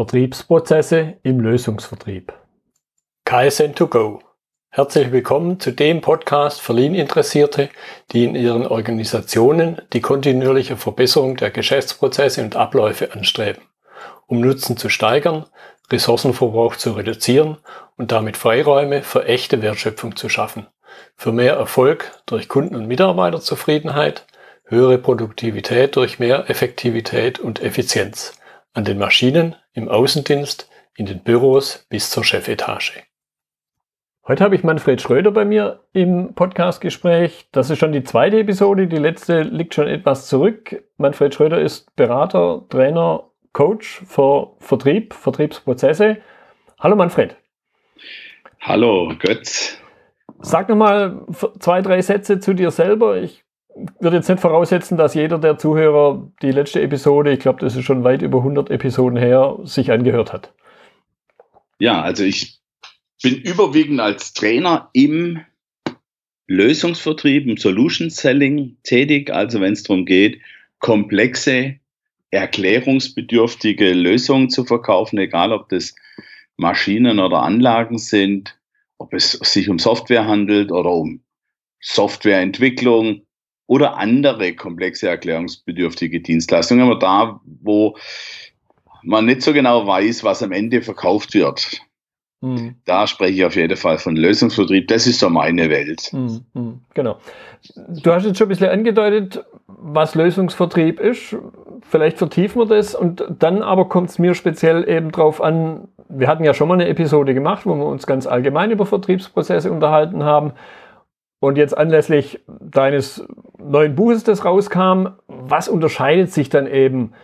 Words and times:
Vertriebsprozesse 0.00 1.18
im 1.24 1.40
Lösungsvertrieb. 1.40 2.32
KSN2Go. 3.26 4.20
Herzlich 4.70 5.12
willkommen 5.12 5.60
zu 5.60 5.72
dem 5.72 6.00
Podcast 6.00 6.62
für 6.62 6.72
Lean-Interessierte, 6.72 7.68
die 8.10 8.24
in 8.24 8.34
ihren 8.34 8.66
Organisationen 8.66 9.82
die 9.92 10.00
kontinuierliche 10.00 10.78
Verbesserung 10.78 11.36
der 11.36 11.50
Geschäftsprozesse 11.50 12.42
und 12.42 12.56
Abläufe 12.56 13.12
anstreben, 13.12 13.60
um 14.26 14.40
Nutzen 14.40 14.78
zu 14.78 14.88
steigern, 14.88 15.44
Ressourcenverbrauch 15.92 16.76
zu 16.76 16.92
reduzieren 16.92 17.58
und 17.98 18.10
damit 18.10 18.38
Freiräume 18.38 19.02
für 19.02 19.26
echte 19.26 19.60
Wertschöpfung 19.60 20.16
zu 20.16 20.30
schaffen, 20.30 20.66
für 21.14 21.32
mehr 21.32 21.56
Erfolg 21.56 22.10
durch 22.24 22.48
Kunden- 22.48 22.74
und 22.74 22.86
Mitarbeiterzufriedenheit, 22.86 24.24
höhere 24.64 24.96
Produktivität 24.96 25.94
durch 25.94 26.18
mehr 26.18 26.48
Effektivität 26.48 27.38
und 27.38 27.60
Effizienz 27.60 28.32
an 28.72 28.86
den 28.86 28.96
Maschinen, 28.96 29.56
im 29.80 29.88
Außendienst, 29.88 30.70
in 30.96 31.06
den 31.06 31.22
Büros 31.22 31.86
bis 31.88 32.10
zur 32.10 32.24
Chefetage. 32.24 33.02
Heute 34.28 34.44
habe 34.44 34.54
ich 34.54 34.62
Manfred 34.62 35.00
Schröder 35.00 35.30
bei 35.30 35.46
mir 35.46 35.80
im 35.92 36.34
Podcastgespräch. 36.34 37.48
Das 37.52 37.70
ist 37.70 37.78
schon 37.78 37.92
die 37.92 38.04
zweite 38.04 38.38
Episode. 38.38 38.86
Die 38.86 38.96
letzte 38.96 39.40
liegt 39.42 39.74
schon 39.74 39.88
etwas 39.88 40.28
zurück. 40.28 40.84
Manfred 40.98 41.34
Schröder 41.34 41.60
ist 41.60 41.96
Berater, 41.96 42.66
Trainer, 42.68 43.24
Coach 43.54 44.02
für 44.06 44.54
Vertrieb, 44.58 45.14
Vertriebsprozesse. 45.14 46.18
Hallo 46.78 46.96
Manfred. 46.96 47.36
Hallo 48.60 49.14
Götz. 49.18 49.78
Sag 50.40 50.68
nochmal 50.68 51.24
zwei, 51.58 51.80
drei 51.80 52.02
Sätze 52.02 52.38
zu 52.38 52.52
dir 52.52 52.70
selber. 52.70 53.16
Ich 53.16 53.44
würde 53.98 54.16
jetzt 54.16 54.28
nicht 54.28 54.40
voraussetzen, 54.40 54.96
dass 54.96 55.14
jeder 55.14 55.38
der 55.38 55.58
Zuhörer 55.58 56.30
die 56.42 56.50
letzte 56.50 56.82
Episode, 56.82 57.32
ich 57.32 57.40
glaube, 57.40 57.60
das 57.60 57.76
ist 57.76 57.84
schon 57.84 58.04
weit 58.04 58.22
über 58.22 58.38
100 58.38 58.70
Episoden 58.70 59.18
her, 59.18 59.58
sich 59.64 59.90
angehört 59.90 60.32
hat. 60.32 60.52
Ja, 61.78 62.02
also 62.02 62.24
ich 62.24 62.58
bin 63.22 63.36
überwiegend 63.36 64.00
als 64.00 64.32
Trainer 64.32 64.90
im 64.92 65.40
Lösungsvertrieb, 66.46 67.46
im 67.46 67.56
Solution 67.56 68.10
Selling 68.10 68.76
tätig, 68.82 69.30
also 69.30 69.60
wenn 69.60 69.72
es 69.72 69.84
darum 69.84 70.04
geht, 70.04 70.40
komplexe, 70.78 71.76
erklärungsbedürftige 72.30 73.92
Lösungen 73.92 74.50
zu 74.50 74.64
verkaufen, 74.64 75.18
egal 75.18 75.52
ob 75.52 75.68
das 75.68 75.94
Maschinen 76.56 77.18
oder 77.18 77.42
Anlagen 77.42 77.98
sind, 77.98 78.58
ob 78.98 79.14
es 79.14 79.32
sich 79.32 79.68
um 79.68 79.78
Software 79.78 80.26
handelt 80.26 80.70
oder 80.70 80.90
um 80.90 81.22
Softwareentwicklung, 81.80 83.22
oder 83.70 83.98
andere 83.98 84.52
komplexe 84.54 85.08
erklärungsbedürftige 85.08 86.20
Dienstleistungen, 86.20 86.82
aber 86.82 86.98
da, 86.98 87.40
wo 87.62 87.96
man 89.04 89.26
nicht 89.26 89.42
so 89.42 89.52
genau 89.52 89.86
weiß, 89.86 90.24
was 90.24 90.42
am 90.42 90.50
Ende 90.50 90.82
verkauft 90.82 91.34
wird. 91.34 91.80
Mhm. 92.40 92.74
Da 92.84 93.06
spreche 93.06 93.32
ich 93.32 93.44
auf 93.44 93.54
jeden 93.54 93.76
Fall 93.76 93.98
von 93.98 94.16
Lösungsvertrieb. 94.16 94.88
Das 94.88 95.06
ist 95.06 95.20
so 95.20 95.30
meine 95.30 95.70
Welt. 95.70 96.12
Mhm. 96.12 96.80
Genau. 96.94 97.18
Du 98.02 98.12
hast 98.12 98.26
jetzt 98.26 98.38
schon 98.38 98.46
ein 98.46 98.48
bisschen 98.48 98.70
angedeutet, 98.70 99.44
was 99.68 100.16
Lösungsvertrieb 100.16 100.98
ist. 100.98 101.36
Vielleicht 101.88 102.18
vertiefen 102.18 102.62
wir 102.62 102.66
das 102.66 102.96
und 102.96 103.24
dann 103.38 103.62
aber 103.62 103.88
kommt 103.88 104.10
es 104.10 104.18
mir 104.18 104.34
speziell 104.34 104.88
eben 104.88 105.12
drauf 105.12 105.40
an. 105.40 105.86
Wir 106.08 106.26
hatten 106.26 106.42
ja 106.42 106.54
schon 106.54 106.66
mal 106.66 106.74
eine 106.74 106.88
Episode 106.88 107.34
gemacht, 107.34 107.66
wo 107.66 107.76
wir 107.76 107.86
uns 107.86 108.04
ganz 108.04 108.26
allgemein 108.26 108.72
über 108.72 108.84
Vertriebsprozesse 108.84 109.70
unterhalten 109.70 110.24
haben. 110.24 110.54
Und 111.40 111.56
jetzt 111.56 111.76
anlässlich 111.76 112.40
deines 112.46 113.26
neuen 113.58 113.94
Buches, 113.94 114.24
das 114.24 114.44
rauskam, 114.44 115.08
was 115.26 115.68
unterscheidet 115.68 116.30
sich 116.30 116.50
dann 116.50 116.66
eben, 116.66 117.14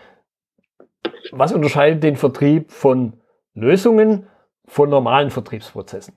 was 1.33 1.53
unterscheidet 1.53 2.03
den 2.03 2.17
Vertrieb 2.17 2.73
von 2.73 3.13
Lösungen 3.55 4.27
von 4.65 4.89
normalen 4.89 5.31
Vertriebsprozessen? 5.31 6.15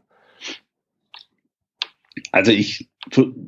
Also 2.31 2.51
ich 2.51 2.89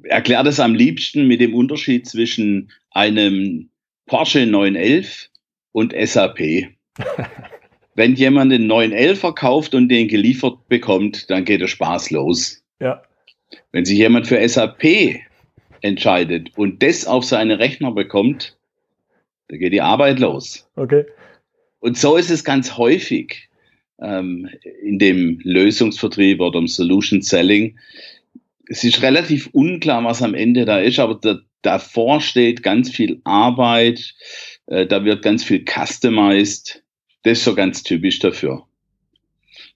erkläre 0.03 0.43
das 0.43 0.59
am 0.59 0.75
liebsten 0.75 1.27
mit 1.27 1.39
dem 1.39 1.55
Unterschied 1.55 2.07
zwischen 2.07 2.71
einem 2.91 3.69
Porsche 4.05 4.45
911 4.45 5.29
und 5.71 5.93
SAP. 5.97 6.39
Wenn 7.95 8.15
jemand 8.15 8.51
den 8.51 8.67
911 8.67 9.19
verkauft 9.19 9.75
und 9.75 9.87
den 9.87 10.09
geliefert 10.09 10.67
bekommt, 10.67 11.29
dann 11.29 11.45
geht 11.45 11.61
der 11.61 11.67
Spaß 11.67 12.11
los. 12.11 12.63
Ja. 12.79 13.01
Wenn 13.71 13.85
sich 13.85 13.97
jemand 13.97 14.27
für 14.27 14.47
SAP 14.47 15.21
entscheidet 15.81 16.57
und 16.57 16.83
das 16.83 17.05
auf 17.05 17.23
seine 17.25 17.59
Rechner 17.59 17.91
bekommt, 17.91 18.57
dann 19.47 19.59
geht 19.59 19.73
die 19.73 19.81
Arbeit 19.81 20.19
los. 20.19 20.69
Okay. 20.75 21.05
Und 21.79 21.97
so 21.97 22.15
ist 22.15 22.29
es 22.29 22.43
ganz 22.43 22.77
häufig 22.77 23.49
ähm, 23.99 24.49
in 24.83 24.99
dem 24.99 25.39
Lösungsvertrieb 25.43 26.39
oder 26.39 26.59
im 26.59 26.67
Solution 26.67 27.21
Selling. 27.21 27.77
Es 28.67 28.83
ist 28.83 29.01
relativ 29.01 29.49
unklar, 29.51 30.03
was 30.03 30.21
am 30.21 30.33
Ende 30.33 30.65
da 30.65 30.79
ist, 30.79 30.99
aber 30.99 31.15
da, 31.15 31.39
davor 31.61 32.21
steht 32.21 32.63
ganz 32.63 32.89
viel 32.89 33.19
Arbeit, 33.23 34.13
äh, 34.67 34.85
da 34.85 35.03
wird 35.03 35.23
ganz 35.23 35.43
viel 35.43 35.65
customized. 35.65 36.83
Das 37.23 37.39
ist 37.39 37.43
so 37.43 37.55
ganz 37.55 37.83
typisch 37.83 38.19
dafür. 38.19 38.65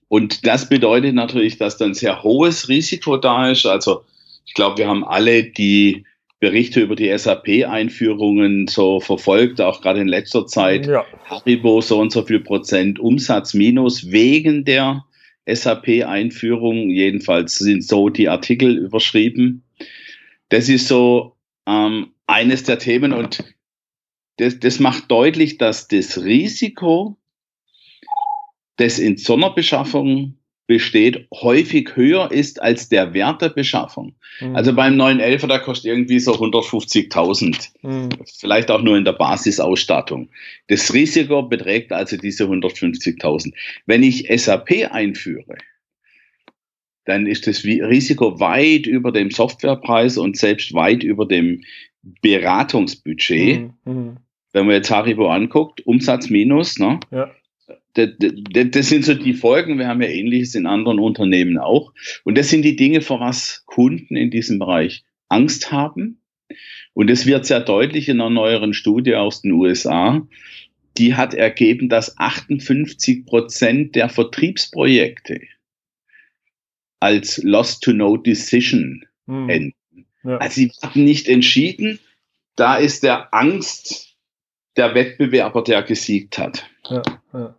Und 0.08 0.46
das 0.46 0.68
bedeutet 0.68 1.14
natürlich, 1.14 1.58
dass 1.58 1.76
dann 1.76 1.94
sehr 1.94 2.22
hohes 2.22 2.68
Risiko 2.68 3.16
da 3.16 3.50
ist. 3.50 3.66
Also 3.66 4.04
ich 4.44 4.54
glaube, 4.54 4.78
wir 4.78 4.88
haben 4.88 5.04
alle 5.04 5.44
die 5.44 6.04
Berichte 6.38 6.80
über 6.80 6.96
die 6.96 7.16
SAP-Einführungen 7.16 8.68
so 8.68 9.00
verfolgt, 9.00 9.60
auch 9.60 9.80
gerade 9.80 10.00
in 10.00 10.08
letzter 10.08 10.46
Zeit. 10.46 10.86
Ja. 10.86 11.04
Haribo 11.24 11.80
so 11.80 11.98
und 11.98 12.12
so 12.12 12.22
viel 12.22 12.40
Prozent 12.40 12.98
Umsatz 12.98 13.54
minus 13.54 14.10
wegen 14.10 14.64
der 14.64 15.04
SAP-Einführung. 15.46 16.90
Jedenfalls 16.90 17.56
sind 17.56 17.82
so 17.82 18.10
die 18.10 18.28
Artikel 18.28 18.76
überschrieben. 18.76 19.64
Das 20.50 20.68
ist 20.68 20.88
so 20.88 21.36
ähm, 21.66 22.12
eines 22.26 22.64
der 22.64 22.78
Themen 22.78 23.12
und 23.12 23.42
das, 24.36 24.60
das 24.60 24.78
macht 24.78 25.10
deutlich, 25.10 25.56
dass 25.56 25.88
das 25.88 26.22
Risiko 26.22 27.16
das 28.76 28.98
in 28.98 29.16
Sonderbeschaffung 29.16 30.36
besteht, 30.66 31.28
häufig 31.32 31.94
höher 31.94 32.32
ist 32.32 32.60
als 32.60 32.88
der 32.88 33.14
Wert 33.14 33.40
der 33.40 33.50
Beschaffung. 33.50 34.16
Mhm. 34.40 34.56
Also 34.56 34.74
beim 34.74 35.00
911er, 35.00 35.46
der 35.46 35.60
kostet 35.60 35.86
irgendwie 35.92 36.18
so 36.18 36.34
150.000. 36.34 37.68
Mhm. 37.82 38.08
Vielleicht 38.38 38.70
auch 38.70 38.82
nur 38.82 38.96
in 38.96 39.04
der 39.04 39.12
Basisausstattung. 39.12 40.28
Das 40.68 40.92
Risiko 40.92 41.42
beträgt 41.42 41.92
also 41.92 42.16
diese 42.16 42.44
150.000. 42.44 43.52
Wenn 43.86 44.02
ich 44.02 44.26
SAP 44.28 44.90
einführe, 44.90 45.56
dann 47.04 47.26
ist 47.26 47.46
das 47.46 47.62
Risiko 47.62 48.40
weit 48.40 48.86
über 48.86 49.12
dem 49.12 49.30
Softwarepreis 49.30 50.18
und 50.18 50.36
selbst 50.36 50.74
weit 50.74 51.04
über 51.04 51.26
dem 51.26 51.62
Beratungsbudget. 52.22 53.60
Mhm. 53.60 53.72
mhm. 53.84 54.16
Wenn 54.52 54.66
man 54.66 54.76
jetzt 54.76 54.90
Haribo 54.90 55.28
anguckt, 55.28 55.86
Umsatz 55.86 56.30
minus, 56.30 56.78
ne? 56.78 56.98
Ja 57.10 57.30
das 57.96 58.88
sind 58.88 59.04
so 59.04 59.14
die 59.14 59.34
Folgen. 59.34 59.78
Wir 59.78 59.88
haben 59.88 60.02
ja 60.02 60.08
Ähnliches 60.08 60.54
in 60.54 60.66
anderen 60.66 60.98
Unternehmen 60.98 61.58
auch. 61.58 61.92
Und 62.24 62.36
das 62.36 62.50
sind 62.50 62.62
die 62.62 62.76
Dinge, 62.76 63.00
vor 63.00 63.20
was 63.20 63.64
Kunden 63.66 64.16
in 64.16 64.30
diesem 64.30 64.58
Bereich 64.58 65.04
Angst 65.28 65.72
haben. 65.72 66.20
Und 66.92 67.08
das 67.08 67.26
wird 67.26 67.46
sehr 67.46 67.60
deutlich 67.60 68.08
in 68.08 68.20
einer 68.20 68.30
neueren 68.30 68.74
Studie 68.74 69.14
aus 69.14 69.42
den 69.42 69.52
USA. 69.52 70.26
Die 70.98 71.14
hat 71.14 71.34
ergeben, 71.34 71.88
dass 71.88 72.18
58 72.18 73.26
Prozent 73.26 73.94
der 73.94 74.08
Vertriebsprojekte 74.08 75.40
als 77.00 77.38
Lost 77.42 77.82
to 77.82 77.92
No 77.92 78.16
Decision 78.16 79.04
hm. 79.26 79.48
enden. 79.48 80.06
Ja. 80.24 80.38
Also 80.38 80.54
sie 80.54 80.72
werden 80.80 81.04
nicht 81.04 81.28
entschieden. 81.28 81.98
Da 82.56 82.76
ist 82.76 83.02
der 83.02 83.34
Angst 83.34 84.16
der 84.76 84.94
Wettbewerber, 84.94 85.62
der 85.62 85.82
gesiegt 85.82 86.38
hat. 86.38 86.66
Ja, 86.88 87.02
ja. 87.32 87.56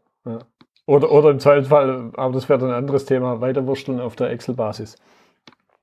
Oder, 0.88 1.12
oder 1.12 1.32
im 1.32 1.40
Zweifelsfall, 1.40 2.12
aber 2.16 2.34
das 2.34 2.48
wäre 2.48 2.60
dann 2.60 2.70
ein 2.70 2.76
anderes 2.76 3.06
Thema, 3.06 3.42
weiterwursteln 3.42 4.00
auf 4.00 4.16
der 4.16 4.30
Excel-Basis. 4.30 4.96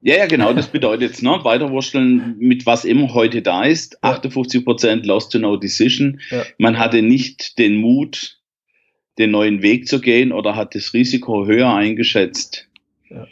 Ja, 0.00 0.17
ja, 0.17 0.26
genau, 0.26 0.52
das 0.55 0.67
bedeutet 0.67 1.02
jetzt, 1.02 1.23
ne, 1.23 1.40
weiterwursteln 1.43 2.37
mit 2.38 2.64
was 2.67 2.87
immer 2.87 3.12
heute 3.12 3.43
da 3.43 3.64
ist. 3.64 3.99
Ja. 4.02 4.17
58% 4.17 5.06
Lost 5.06 5.32
to 5.32 5.38
No 5.38 5.56
Decision. 5.56 6.20
Ja. 6.31 6.43
Man 6.56 6.78
hatte 6.78 7.02
nicht 7.02 7.58
den 7.58 7.76
Mut, 7.76 8.38
den 9.19 9.31
neuen 9.31 9.62
Weg 9.62 9.88
zu 9.88 10.00
gehen 10.00 10.32
oder 10.32 10.56
hat 10.56 10.75
das 10.75 10.94
Risiko 10.94 11.46
höher 11.46 11.73
eingeschätzt. 11.73 12.69
Ja. 13.11 13.26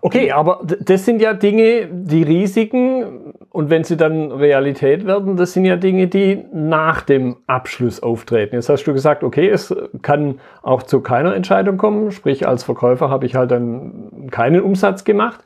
Okay, 0.00 0.32
aber 0.32 0.60
das 0.80 1.04
sind 1.04 1.22
ja 1.22 1.34
Dinge, 1.34 1.88
die 1.90 2.22
Risiken, 2.22 3.34
und 3.50 3.70
wenn 3.70 3.84
sie 3.84 3.96
dann 3.96 4.32
Realität 4.32 5.06
werden, 5.06 5.36
das 5.36 5.52
sind 5.52 5.64
ja 5.64 5.76
Dinge, 5.76 6.08
die 6.08 6.44
nach 6.52 7.02
dem 7.02 7.36
Abschluss 7.46 8.02
auftreten. 8.02 8.54
Jetzt 8.54 8.68
hast 8.68 8.84
du 8.84 8.92
gesagt, 8.92 9.22
okay, 9.22 9.48
es 9.48 9.74
kann 10.00 10.40
auch 10.62 10.82
zu 10.82 11.00
keiner 11.00 11.34
Entscheidung 11.34 11.76
kommen, 11.76 12.10
sprich 12.10 12.48
als 12.48 12.64
Verkäufer 12.64 13.10
habe 13.10 13.26
ich 13.26 13.34
halt 13.34 13.50
dann 13.50 14.28
keinen 14.30 14.62
Umsatz 14.62 15.04
gemacht. 15.04 15.40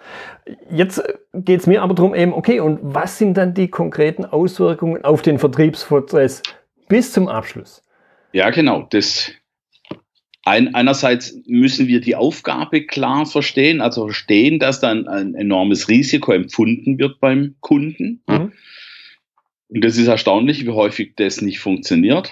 Jetzt 0.71 1.03
geht 1.35 1.61
es 1.61 1.67
mir 1.67 1.83
aber 1.83 1.94
darum 1.94 2.15
eben, 2.15 2.33
okay, 2.33 2.61
und 2.61 2.79
was 2.83 3.19
sind 3.19 3.37
dann 3.37 3.55
die 3.55 3.69
konkreten 3.69 4.25
Auswirkungen 4.25 5.05
auf 5.05 5.23
den 5.23 5.38
Vertriebsprozess 5.38 6.43
bis 6.88 7.12
zum 7.12 7.29
Abschluss? 7.29 7.83
Ja, 8.33 8.50
genau, 8.50 8.87
das 8.91 9.33
ein, 10.46 10.76
einerseits 10.76 11.37
müssen 11.46 11.88
wir 11.88 12.00
die 12.00 12.14
Aufgabe 12.14 12.87
klar 12.87 13.26
verstehen, 13.26 13.81
also 13.81 14.04
verstehen, 14.04 14.60
dass 14.60 14.78
dann 14.78 15.08
ein 15.08 15.34
enormes 15.34 15.88
Risiko 15.88 16.31
empfunden 16.32 17.00
wird 17.00 17.19
beim 17.19 17.56
Kunden. 17.58 18.22
Mhm. 18.28 18.52
Und 19.69 19.84
das 19.84 19.98
ist 19.98 20.06
erstaunlich, 20.06 20.64
wie 20.64 20.70
häufig 20.70 21.14
das 21.16 21.43
nicht 21.43 21.58
funktioniert, 21.58 22.31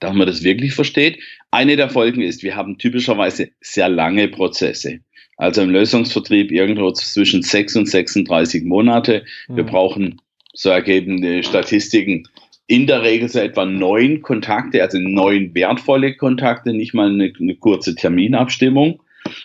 dass 0.00 0.12
man 0.12 0.26
das 0.26 0.42
wirklich 0.42 0.74
versteht. 0.74 1.20
Eine 1.52 1.76
der 1.76 1.88
Folgen 1.88 2.20
ist, 2.20 2.42
wir 2.42 2.56
haben 2.56 2.78
typischerweise 2.78 3.50
sehr 3.60 3.88
lange 3.88 4.26
Prozesse. 4.26 4.98
Also 5.36 5.62
im 5.62 5.70
Lösungsvertrieb 5.70 6.50
irgendwo 6.50 6.90
zwischen 6.90 7.42
6 7.42 7.76
und 7.76 7.88
36 7.88 8.64
Monate. 8.64 9.24
Wir 9.46 9.62
mhm. 9.62 9.68
brauchen, 9.68 10.20
so 10.52 10.70
ergeben 10.70 11.22
die 11.22 11.44
Statistiken, 11.44 12.26
in 12.68 12.86
der 12.86 13.02
Regel 13.02 13.28
so 13.28 13.40
etwa 13.40 13.64
neun 13.64 14.20
Kontakte, 14.20 14.82
also 14.82 14.98
neun 14.98 15.54
wertvolle 15.54 16.14
Kontakte, 16.14 16.74
nicht 16.74 16.94
mal 16.94 17.08
eine, 17.08 17.32
eine 17.40 17.56
kurze 17.56 17.94
Terminabstimmung. 17.94 19.02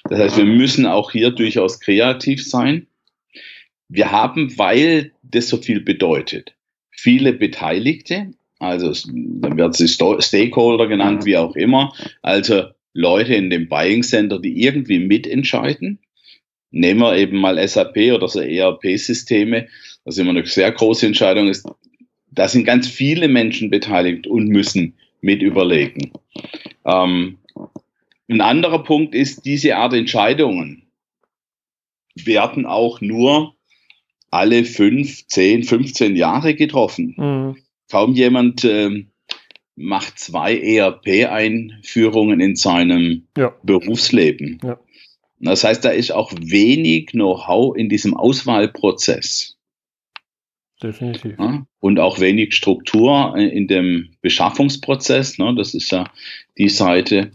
Das 0.09 0.19
heißt, 0.19 0.37
wir 0.37 0.45
müssen 0.45 0.85
auch 0.85 1.11
hier 1.11 1.31
durchaus 1.31 1.79
kreativ 1.79 2.45
sein. 2.45 2.87
Wir 3.87 4.11
haben, 4.11 4.57
weil 4.57 5.13
das 5.23 5.47
so 5.47 5.57
viel 5.57 5.79
bedeutet, 5.79 6.53
viele 6.91 7.33
Beteiligte, 7.33 8.33
also 8.59 8.93
dann 9.07 9.57
wird 9.57 9.75
sie 9.75 9.87
Stakeholder 9.87 10.87
genannt, 10.87 11.25
wie 11.25 11.37
auch 11.37 11.55
immer, 11.55 11.93
also 12.21 12.65
Leute 12.93 13.35
in 13.35 13.49
dem 13.49 13.69
Buying 13.69 14.03
Center, 14.03 14.39
die 14.39 14.63
irgendwie 14.63 14.99
mitentscheiden. 14.99 15.99
Nehmen 16.71 17.01
wir 17.01 17.17
eben 17.17 17.37
mal 17.37 17.65
SAP 17.65 17.97
oder 18.13 18.27
so 18.27 18.41
ERP-Systeme, 18.41 19.67
was 20.03 20.17
immer 20.17 20.31
eine 20.31 20.45
sehr 20.45 20.71
große 20.71 21.05
Entscheidung 21.05 21.47
ist, 21.47 21.65
da 22.35 22.47
sind 22.47 22.65
ganz 22.65 22.88
viele 22.88 23.27
Menschen 23.27 23.69
beteiligt 23.69 24.27
und 24.27 24.47
müssen 24.47 24.95
mit 25.21 25.41
überlegen. 25.41 26.12
Ähm, 26.85 27.38
ein 28.30 28.41
anderer 28.41 28.83
Punkt 28.83 29.13
ist, 29.15 29.45
diese 29.45 29.75
Art 29.77 29.94
Entscheidungen 29.94 30.83
werden 32.15 32.65
auch 32.65 33.01
nur 33.01 33.56
alle 34.31 34.65
fünf, 34.65 35.27
zehn, 35.27 35.63
15 35.63 36.15
Jahre 36.15 36.56
getroffen. 36.56 37.15
Mhm. 37.18 37.57
Kaum 37.91 38.13
jemand 38.13 38.63
äh, 38.63 39.06
macht 39.75 40.19
zwei 40.19 40.57
ERP-Einführungen 40.57 42.39
in 42.39 42.56
seinem 42.56 43.27
ja. 43.38 43.53
Berufsleben. 43.63 44.59
Ja. 44.63 44.80
Das 45.39 45.63
heißt, 45.63 45.83
da 45.83 45.89
ist 45.89 46.12
auch 46.12 46.31
wenig 46.39 47.07
Know-how 47.07 47.75
in 47.75 47.89
diesem 47.89 48.15
Auswahlprozess. 48.15 49.57
Definitiv. 50.83 51.35
Ja, 51.39 51.65
und 51.80 52.00
auch 52.00 52.19
wenig 52.19 52.53
Struktur 52.53 53.38
in 53.38 53.68
dem 53.68 54.09
Beschaffungsprozess. 54.21 55.38
Ne, 55.38 55.56
das 55.56 55.74
ist 55.74 55.91
ja 55.91 56.03
die 56.57 56.68
Seite. 56.69 57.31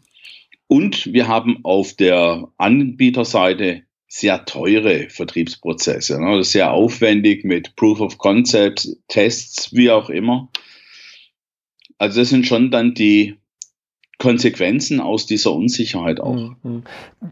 Und 0.67 1.13
wir 1.15 1.29
haben 1.29 1.61
auf 1.65 1.95
der 1.95 2.49
Anbieterseite 2.59 3.85
sehr 4.07 4.45
teure 4.45 5.09
Vertriebsprozesse. 5.09 6.21
Ne, 6.21 6.37
das 6.37 6.49
ist 6.49 6.53
sehr 6.53 6.73
aufwendig 6.73 7.45
mit 7.45 7.75
Proof 7.77 8.01
of 8.03 8.19
Concept, 8.19 8.87
Tests, 9.09 9.75
wie 9.75 9.91
auch 9.91 10.11
immer. 10.11 10.51
Also 11.97 12.21
das 12.21 12.29
sind 12.29 12.47
schon 12.47 12.71
dann 12.71 12.93
die 12.93 13.37
Konsequenzen 14.19 15.01
aus 15.01 15.27
dieser 15.27 15.53
Unsicherheit 15.53 16.21
auch. 16.21 16.55
Mhm. 16.63 16.83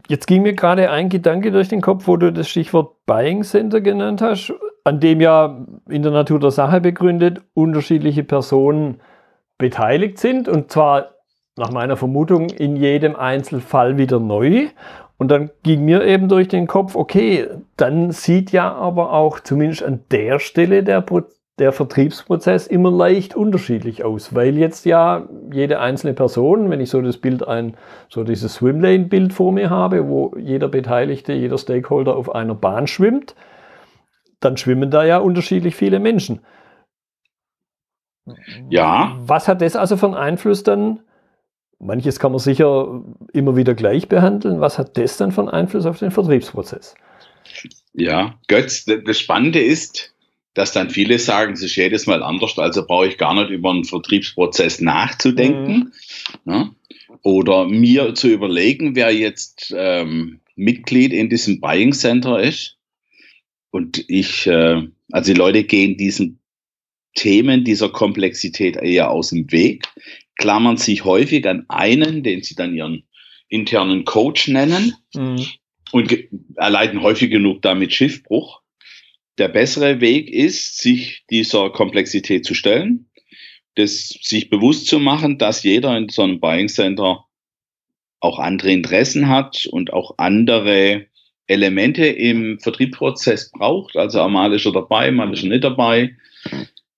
Jetzt 0.07 0.25
ging 0.25 0.41
mir 0.41 0.53
gerade 0.53 0.89
ein 0.89 1.09
Gedanke 1.09 1.51
durch 1.51 1.67
den 1.67 1.81
Kopf, 1.81 2.07
wo 2.07 2.17
du 2.17 2.33
das 2.33 2.49
Stichwort 2.49 3.05
Buying 3.05 3.43
Center 3.43 3.81
genannt 3.81 4.21
hast 4.21 4.51
an 4.87 5.01
dem 5.01 5.19
ja 5.19 5.65
in 5.89 6.01
der 6.01 6.13
Natur 6.13 6.39
der 6.39 6.51
Sache 6.51 6.79
begründet 6.79 7.41
unterschiedliche 7.53 8.23
Personen 8.23 9.01
beteiligt 9.57 10.17
sind 10.17 10.47
und 10.47 10.71
zwar 10.71 11.09
nach 11.57 11.71
meiner 11.71 11.97
Vermutung 11.97 12.49
in 12.51 12.77
jedem 12.77 13.17
Einzelfall 13.17 13.97
wieder 13.97 14.21
neu. 14.21 14.67
Und 15.17 15.29
dann 15.29 15.49
ging 15.63 15.83
mir 15.83 16.05
eben 16.05 16.29
durch 16.29 16.47
den 16.47 16.67
Kopf, 16.67 16.95
okay, 16.95 17.47
dann 17.75 18.11
sieht 18.11 18.53
ja 18.53 18.71
aber 18.71 19.11
auch 19.11 19.41
zumindest 19.41 19.83
an 19.83 20.05
der 20.09 20.39
Stelle 20.39 20.83
der, 20.83 21.03
der 21.59 21.73
Vertriebsprozess 21.73 22.67
immer 22.67 22.89
leicht 22.91 23.35
unterschiedlich 23.35 24.05
aus, 24.05 24.35
weil 24.35 24.57
jetzt 24.57 24.85
ja 24.85 25.27
jede 25.51 25.81
einzelne 25.81 26.13
Person, 26.13 26.69
wenn 26.69 26.79
ich 26.79 26.91
so 26.91 27.01
das 27.01 27.17
Bild 27.17 27.45
ein, 27.45 27.75
so 28.07 28.23
dieses 28.23 28.53
Swimlane-Bild 28.53 29.33
vor 29.33 29.51
mir 29.51 29.69
habe, 29.69 30.07
wo 30.07 30.33
jeder 30.37 30.69
Beteiligte, 30.69 31.33
jeder 31.33 31.57
Stakeholder 31.57 32.15
auf 32.15 32.33
einer 32.33 32.55
Bahn 32.55 32.87
schwimmt, 32.87 33.35
dann 34.39 34.57
schwimmen 34.57 34.91
da 34.91 35.05
ja 35.05 35.17
unterschiedlich 35.17 35.75
viele 35.75 35.99
Menschen. 35.99 36.41
Ja. 38.69 39.17
Was 39.19 39.47
hat 39.47 39.61
das 39.61 39.75
also 39.75 39.97
für 39.97 40.07
einen 40.07 40.15
Einfluss 40.15 40.63
dann? 40.63 40.99
Manches 41.79 42.19
kann 42.19 42.31
man 42.31 42.39
sicher 42.39 43.03
immer 43.33 43.55
wieder 43.55 43.75
gleich 43.75 44.09
behandeln. 44.09 44.59
Was 44.59 44.79
hat 44.79 44.97
das 44.97 45.17
dann 45.17 45.31
für 45.31 45.41
einen 45.41 45.49
Einfluss 45.49 45.85
auf 45.85 45.99
den 45.99 46.11
Vertriebsprozess? 46.11 46.95
Ja, 47.93 48.35
Götz, 48.47 48.85
das 48.85 49.19
Spannende 49.19 49.59
ist, 49.59 50.13
dass 50.53 50.71
dann 50.71 50.89
viele 50.89 51.19
sagen, 51.19 51.53
es 51.53 51.61
ist 51.61 51.75
jedes 51.75 52.07
Mal 52.07 52.23
anders, 52.23 52.57
also 52.57 52.85
brauche 52.85 53.07
ich 53.07 53.17
gar 53.17 53.35
nicht 53.35 53.51
über 53.51 53.69
einen 53.69 53.83
Vertriebsprozess 53.83 54.81
nachzudenken. 54.81 55.93
Mhm. 56.45 56.51
Ja? 56.51 56.69
Oder 57.21 57.67
mir 57.67 58.15
zu 58.15 58.27
überlegen, 58.27 58.95
wer 58.95 59.13
jetzt 59.13 59.73
ähm, 59.75 60.39
Mitglied 60.55 61.13
in 61.13 61.29
diesem 61.29 61.61
Buying 61.61 61.93
Center 61.93 62.39
ist. 62.39 62.76
Und 63.77 64.05
ich, 64.07 64.47
äh, 64.47 64.81
also 65.11 65.33
die 65.33 65.37
Leute 65.37 65.63
gehen 65.63 65.97
diesen 65.97 66.39
Themen 67.13 67.63
dieser 67.63 67.89
Komplexität 67.89 68.75
eher 68.75 69.11
aus 69.11 69.29
dem 69.29 69.51
Weg, 69.51 69.87
klammern 70.35 70.77
sich 70.77 71.05
häufig 71.05 71.47
an 71.47 71.63
einen, 71.69 72.23
den 72.23 72.41
sie 72.41 72.55
dann 72.55 72.73
ihren 72.73 73.03
internen 73.49 74.03
Coach 74.03 74.47
nennen 74.47 74.95
mhm. 75.13 75.45
und 75.91 76.11
erleiden 76.55 77.03
häufig 77.03 77.29
genug 77.29 77.61
damit 77.61 77.93
Schiffbruch. 77.93 78.63
Der 79.37 79.47
bessere 79.47 80.01
Weg 80.01 80.27
ist, 80.27 80.79
sich 80.79 81.23
dieser 81.29 81.69
Komplexität 81.69 82.45
zu 82.45 82.55
stellen, 82.55 83.11
das 83.75 84.07
sich 84.23 84.49
bewusst 84.49 84.87
zu 84.87 84.97
machen, 84.97 85.37
dass 85.37 85.61
jeder 85.61 85.95
in 85.95 86.09
so 86.09 86.23
einem 86.23 86.39
Buying 86.39 86.67
Center 86.67 87.25
auch 88.21 88.39
andere 88.39 88.71
Interessen 88.71 89.29
hat 89.29 89.67
und 89.67 89.93
auch 89.93 90.15
andere 90.17 91.05
Elemente 91.47 92.05
im 92.05 92.59
Vertriebsprozess 92.59 93.51
braucht. 93.51 93.95
Also 93.95 94.27
mal 94.27 94.53
ist 94.53 94.65
er 94.65 94.73
dabei, 94.73 95.11
mal 95.11 95.31
ist 95.33 95.43
er 95.43 95.49
nicht 95.49 95.63
dabei. 95.63 96.15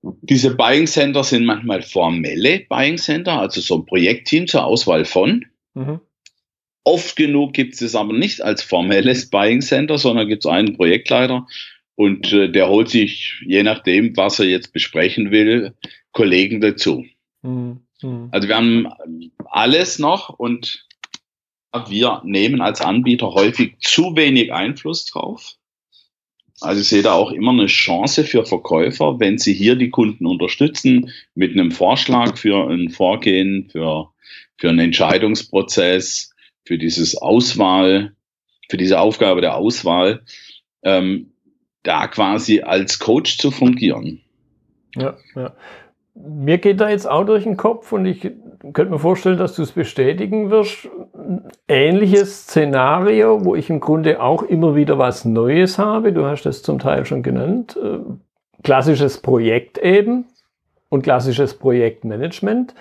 Diese 0.01 0.55
Buying 0.55 0.87
Center 0.87 1.23
sind 1.23 1.45
manchmal 1.45 1.81
formelle 1.81 2.65
Buying 2.69 2.97
Center, 2.97 3.39
also 3.39 3.61
so 3.61 3.77
ein 3.77 3.85
Projektteam 3.85 4.47
zur 4.47 4.65
Auswahl 4.65 5.05
von. 5.05 5.45
Mhm. 5.73 5.99
Oft 6.83 7.15
genug 7.15 7.53
gibt 7.53 7.79
es 7.81 7.95
aber 7.95 8.13
nicht 8.13 8.41
als 8.41 8.63
formelles 8.63 9.29
Buying 9.29 9.61
Center, 9.61 9.97
sondern 9.97 10.27
gibt 10.27 10.45
es 10.45 10.51
einen 10.51 10.75
Projektleiter 10.75 11.45
und 11.95 12.31
äh, 12.31 12.49
der 12.49 12.69
holt 12.69 12.89
sich, 12.89 13.35
je 13.45 13.61
nachdem, 13.61 14.15
was 14.15 14.39
er 14.39 14.45
jetzt 14.45 14.71
besprechen 14.71 15.31
will, 15.31 15.73
Kollegen 16.13 16.61
dazu. 16.61 17.05
Mhm. 17.41 17.81
Mhm. 18.01 18.29
Also 18.31 18.47
wir 18.47 18.55
haben 18.55 18.87
alles 19.45 19.99
noch 19.99 20.29
und 20.29 20.87
wir 21.87 22.21
nehmen 22.23 22.61
als 22.61 22.81
Anbieter 22.81 23.33
häufig 23.33 23.77
zu 23.79 24.15
wenig 24.15 24.53
Einfluss 24.53 25.05
drauf. 25.05 25.55
Also 26.61 26.81
ich 26.81 26.89
sehe 26.89 27.03
da 27.03 27.13
auch 27.13 27.31
immer 27.31 27.51
eine 27.51 27.67
Chance 27.67 28.25
für 28.25 28.45
Verkäufer, 28.45 29.19
wenn 29.19 29.37
sie 29.37 29.53
hier 29.53 29.75
die 29.75 29.89
Kunden 29.89 30.25
unterstützen 30.25 31.11
mit 31.33 31.53
einem 31.53 31.71
Vorschlag 31.71 32.37
für 32.37 32.69
ein 32.69 32.89
Vorgehen, 32.89 33.69
für, 33.71 34.09
für 34.57 34.69
einen 34.69 34.79
Entscheidungsprozess, 34.79 36.33
für 36.65 36.77
dieses 36.77 37.15
Auswahl, 37.15 38.13
für 38.69 38.77
diese 38.77 38.99
Aufgabe 38.99 39.39
der 39.39 39.55
Auswahl, 39.55 40.23
ähm, 40.83 41.31
da 41.83 42.07
quasi 42.07 42.61
als 42.61 42.99
Coach 42.99 43.37
zu 43.37 43.51
fungieren. 43.51 44.21
Ja, 44.95 45.17
ja 45.35 45.55
mir 46.15 46.57
geht 46.57 46.79
da 46.79 46.89
jetzt 46.89 47.07
auch 47.07 47.23
durch 47.23 47.43
den 47.43 47.57
Kopf 47.57 47.91
und 47.91 48.05
ich 48.05 48.31
könnte 48.59 48.91
mir 48.91 48.99
vorstellen, 48.99 49.37
dass 49.37 49.55
du 49.55 49.63
es 49.63 49.71
bestätigen 49.71 50.49
wirst. 50.51 50.89
Ähnliches 51.67 52.43
Szenario, 52.43 53.45
wo 53.45 53.55
ich 53.55 53.69
im 53.69 53.79
Grunde 53.79 54.21
auch 54.21 54.43
immer 54.43 54.75
wieder 54.75 54.97
was 54.97 55.25
Neues 55.25 55.79
habe. 55.79 56.11
Du 56.13 56.25
hast 56.25 56.43
das 56.43 56.61
zum 56.61 56.79
Teil 56.79 57.05
schon 57.05 57.23
genannt. 57.23 57.77
Äh, 57.81 57.99
klassisches 58.63 59.21
Projekt 59.21 59.77
eben 59.77 60.25
und 60.89 61.03
klassisches 61.03 61.53
Projektmanagement. 61.53 62.75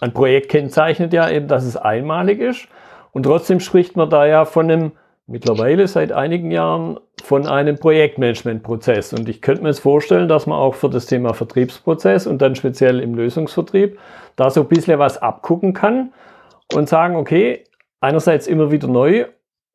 Ein 0.00 0.12
Projekt 0.12 0.48
kennzeichnet 0.50 1.12
ja 1.12 1.30
eben, 1.30 1.46
dass 1.46 1.64
es 1.64 1.76
einmalig 1.76 2.40
ist. 2.40 2.68
Und 3.12 3.24
trotzdem 3.24 3.60
spricht 3.60 3.96
man 3.96 4.10
da 4.10 4.26
ja 4.26 4.44
von 4.44 4.70
einem 4.70 4.92
mittlerweile 5.32 5.88
seit 5.88 6.12
einigen 6.12 6.50
Jahren 6.50 7.00
von 7.24 7.46
einem 7.46 7.78
Projektmanagementprozess. 7.78 9.12
Und 9.12 9.28
ich 9.28 9.40
könnte 9.40 9.62
mir 9.62 9.70
jetzt 9.70 9.80
vorstellen, 9.80 10.28
dass 10.28 10.46
man 10.46 10.58
auch 10.58 10.74
für 10.74 10.90
das 10.90 11.06
Thema 11.06 11.32
Vertriebsprozess 11.32 12.26
und 12.26 12.42
dann 12.42 12.54
speziell 12.54 13.00
im 13.00 13.14
Lösungsvertrieb 13.14 13.98
da 14.36 14.50
so 14.50 14.60
ein 14.60 14.68
bisschen 14.68 14.98
was 14.98 15.18
abgucken 15.18 15.72
kann 15.72 16.12
und 16.74 16.88
sagen, 16.88 17.16
okay, 17.16 17.64
einerseits 18.00 18.46
immer 18.46 18.70
wieder 18.70 18.88
neu 18.88 19.24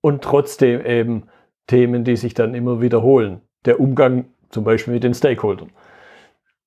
und 0.02 0.24
trotzdem 0.24 0.86
eben 0.86 1.24
Themen, 1.66 2.04
die 2.04 2.16
sich 2.16 2.34
dann 2.34 2.54
immer 2.54 2.80
wiederholen. 2.80 3.42
Der 3.66 3.80
Umgang 3.80 4.26
zum 4.52 4.64
Beispiel 4.64 4.94
mit 4.94 5.04
den 5.04 5.14
Stakeholdern. 5.14 5.72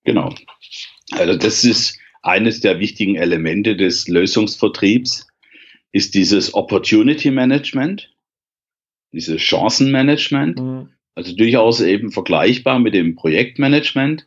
Genau. 0.04 0.34
Also 1.12 1.36
das 1.36 1.64
ist 1.64 1.98
eines 2.22 2.60
der 2.60 2.80
wichtigen 2.80 3.14
Elemente 3.14 3.76
des 3.76 4.08
Lösungsvertriebs, 4.08 5.26
ist 5.92 6.14
dieses 6.14 6.54
Opportunity 6.54 7.30
Management, 7.30 8.10
dieses 9.12 9.40
Chancenmanagement, 9.42 10.58
mhm. 10.58 10.88
also 11.14 11.34
durchaus 11.34 11.80
eben 11.80 12.10
vergleichbar 12.10 12.78
mit 12.78 12.94
dem 12.94 13.16
Projektmanagement. 13.16 14.26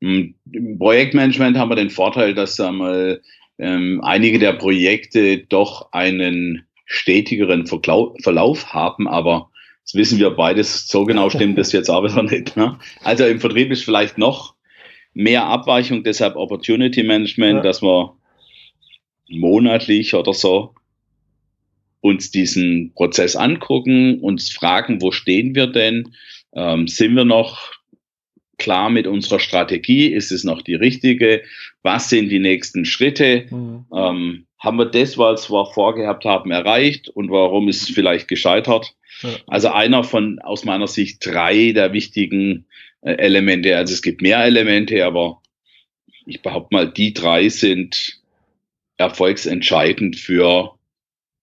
Im 0.00 0.34
Projektmanagement 0.78 1.56
haben 1.56 1.70
wir 1.70 1.76
den 1.76 1.90
Vorteil, 1.90 2.34
dass 2.34 2.60
einmal 2.60 3.20
ähm, 3.58 4.00
einige 4.04 4.38
der 4.38 4.52
Projekte 4.52 5.38
doch 5.38 5.92
einen 5.92 6.64
stetigeren 6.84 7.66
Verlauf, 7.66 8.16
Verlauf 8.22 8.72
haben, 8.72 9.08
aber 9.08 9.50
das 9.82 9.94
wissen 9.94 10.18
wir 10.18 10.30
beides, 10.30 10.86
so 10.86 11.04
genau 11.04 11.30
stimmt 11.30 11.58
das 11.58 11.72
jetzt 11.72 11.90
aber 11.90 12.22
nicht. 12.22 12.56
Ne? 12.56 12.78
Also 13.02 13.26
im 13.26 13.40
Vertrieb 13.40 13.70
ist 13.70 13.84
vielleicht 13.84 14.18
noch 14.18 14.54
mehr 15.14 15.46
Abweichung, 15.46 16.04
deshalb 16.04 16.36
Opportunity 16.36 17.02
Management, 17.02 17.56
ja. 17.56 17.62
dass 17.62 17.82
wir 17.82 18.14
monatlich 19.28 20.14
oder 20.14 20.32
so 20.32 20.74
uns 22.00 22.30
diesen 22.30 22.92
Prozess 22.94 23.36
angucken, 23.36 24.20
uns 24.20 24.50
fragen, 24.50 25.00
wo 25.02 25.10
stehen 25.10 25.54
wir 25.54 25.66
denn? 25.66 26.14
Ähm, 26.54 26.88
sind 26.88 27.14
wir 27.14 27.24
noch 27.24 27.72
klar 28.58 28.90
mit 28.90 29.06
unserer 29.06 29.40
Strategie? 29.40 30.08
Ist 30.08 30.32
es 30.32 30.44
noch 30.44 30.62
die 30.62 30.74
richtige? 30.74 31.42
Was 31.82 32.10
sind 32.10 32.28
die 32.28 32.40
nächsten 32.40 32.84
Schritte? 32.84 33.46
Mhm. 33.50 33.86
Ähm, 33.94 34.46
haben 34.58 34.78
wir 34.78 34.86
das, 34.86 35.16
was 35.16 35.50
wir 35.50 35.66
vorgehabt 35.66 36.24
haben, 36.24 36.50
erreicht 36.50 37.08
und 37.08 37.30
warum 37.30 37.68
ist 37.68 37.82
es 37.82 37.94
vielleicht 37.94 38.26
gescheitert? 38.26 38.94
Ja. 39.22 39.30
Also 39.46 39.68
einer 39.68 40.02
von 40.04 40.40
aus 40.40 40.64
meiner 40.64 40.88
Sicht 40.88 41.24
drei 41.24 41.72
der 41.72 41.92
wichtigen 41.92 42.66
äh, 43.00 43.12
Elemente. 43.12 43.76
Also 43.76 43.94
es 43.94 44.02
gibt 44.02 44.20
mehr 44.20 44.44
Elemente, 44.44 45.04
aber 45.04 45.40
ich 46.26 46.42
behaupte 46.42 46.74
mal, 46.74 46.90
die 46.90 47.14
drei 47.14 47.48
sind 47.48 48.20
erfolgsentscheidend 48.96 50.16
für 50.16 50.77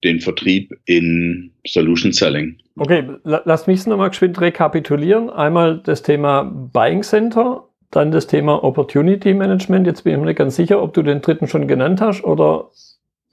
den 0.04 0.20
Vertrieb 0.20 0.74
in 0.86 1.52
Solution 1.66 2.12
Selling. 2.12 2.58
Okay, 2.78 3.04
lass 3.24 3.68
mich 3.68 3.80
es 3.80 3.88
nochmal 3.88 4.10
geschwind 4.10 4.40
rekapitulieren. 4.40 5.30
Einmal 5.30 5.80
das 5.84 6.04
Thema 6.04 6.44
Buying 6.44 7.04
Center, 7.04 7.68
dann 7.92 8.12
das 8.12 8.28
Thema 8.28 8.64
Opportunity 8.64 9.34
Management. 9.34 9.88
Jetzt 9.88 10.04
bin 10.04 10.14
ich 10.14 10.20
mir 10.20 10.26
nicht 10.26 10.38
ganz 10.38 10.56
sicher, 10.56 10.82
ob 10.82 10.94
du 10.94 11.02
den 11.02 11.22
dritten 11.22 11.48
schon 11.48 11.68
genannt 11.68 12.02
hast 12.02 12.24
oder. 12.24 12.72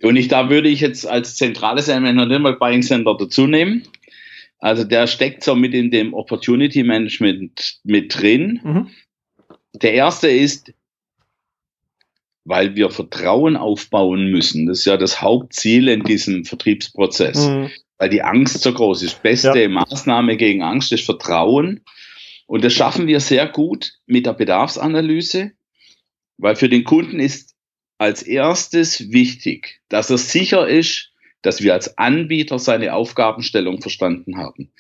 Und 0.03 0.17
ich, 0.17 0.29
da 0.29 0.49
würde 0.51 0.69
ich 0.69 0.81
jetzt 0.81 1.07
als 1.07 1.37
zentrales 1.37 1.89
Element 1.89 2.17
noch 2.17 2.39
mal 2.39 2.57
Buying 2.57 2.83
Center 2.83 3.17
dazu 3.19 3.47
nehmen. 3.47 3.83
Also 4.59 4.85
der 4.85 5.09
steckt 5.09 5.43
so 5.43 5.57
mit 5.57 5.75
in 5.75 5.91
dem 5.91 6.15
Opportunity 6.15 6.85
Management 6.85 7.81
mit 7.83 8.21
drin. 8.21 8.61
Mhm. 8.63 8.87
Der 9.75 9.95
erste 9.95 10.29
ist, 10.29 10.73
weil 12.45 12.75
wir 12.75 12.91
Vertrauen 12.91 13.57
aufbauen 13.57 14.31
müssen. 14.31 14.67
Das 14.67 14.81
ist 14.81 14.85
ja 14.85 14.97
das 14.97 15.23
Hauptziel 15.23 15.89
in 15.89 16.03
diesem 16.03 16.45
Vertriebsprozess. 16.45 17.47
Mhm. 17.47 17.71
Weil 17.99 18.11
die 18.11 18.23
Angst 18.23 18.61
so 18.63 18.73
groß 18.73 19.03
ist. 19.03 19.23
Beste 19.23 19.61
ja. 19.61 19.69
Maßnahme 19.69 20.37
gegen 20.37 20.63
Angst 20.63 20.93
ist 20.93 21.05
Vertrauen. 21.05 21.85
Und 22.47 22.65
das 22.65 22.73
schaffen 22.73 23.07
wir 23.07 23.21
sehr 23.21 23.47
gut 23.47 23.93
mit 24.07 24.27
der 24.27 24.33
Bedarfsanalyse, 24.33 25.53
weil 26.39 26.57
für 26.57 26.69
den 26.69 26.85
Kunden 26.85 27.21
ist 27.21 27.55
als 27.99 28.23
erstes 28.23 29.13
wichtig, 29.13 29.81
dass 29.89 30.11
er 30.11 30.19
sicher 30.19 30.67
ist, 30.67 31.13
dass 31.43 31.63
wir 31.63 31.73
als 31.73 31.99
Anbieter 31.99 32.59
seine 32.59 32.95
Aufgabenstellung 32.95 33.81
verstanden 33.81 34.39
haben. 34.39 34.73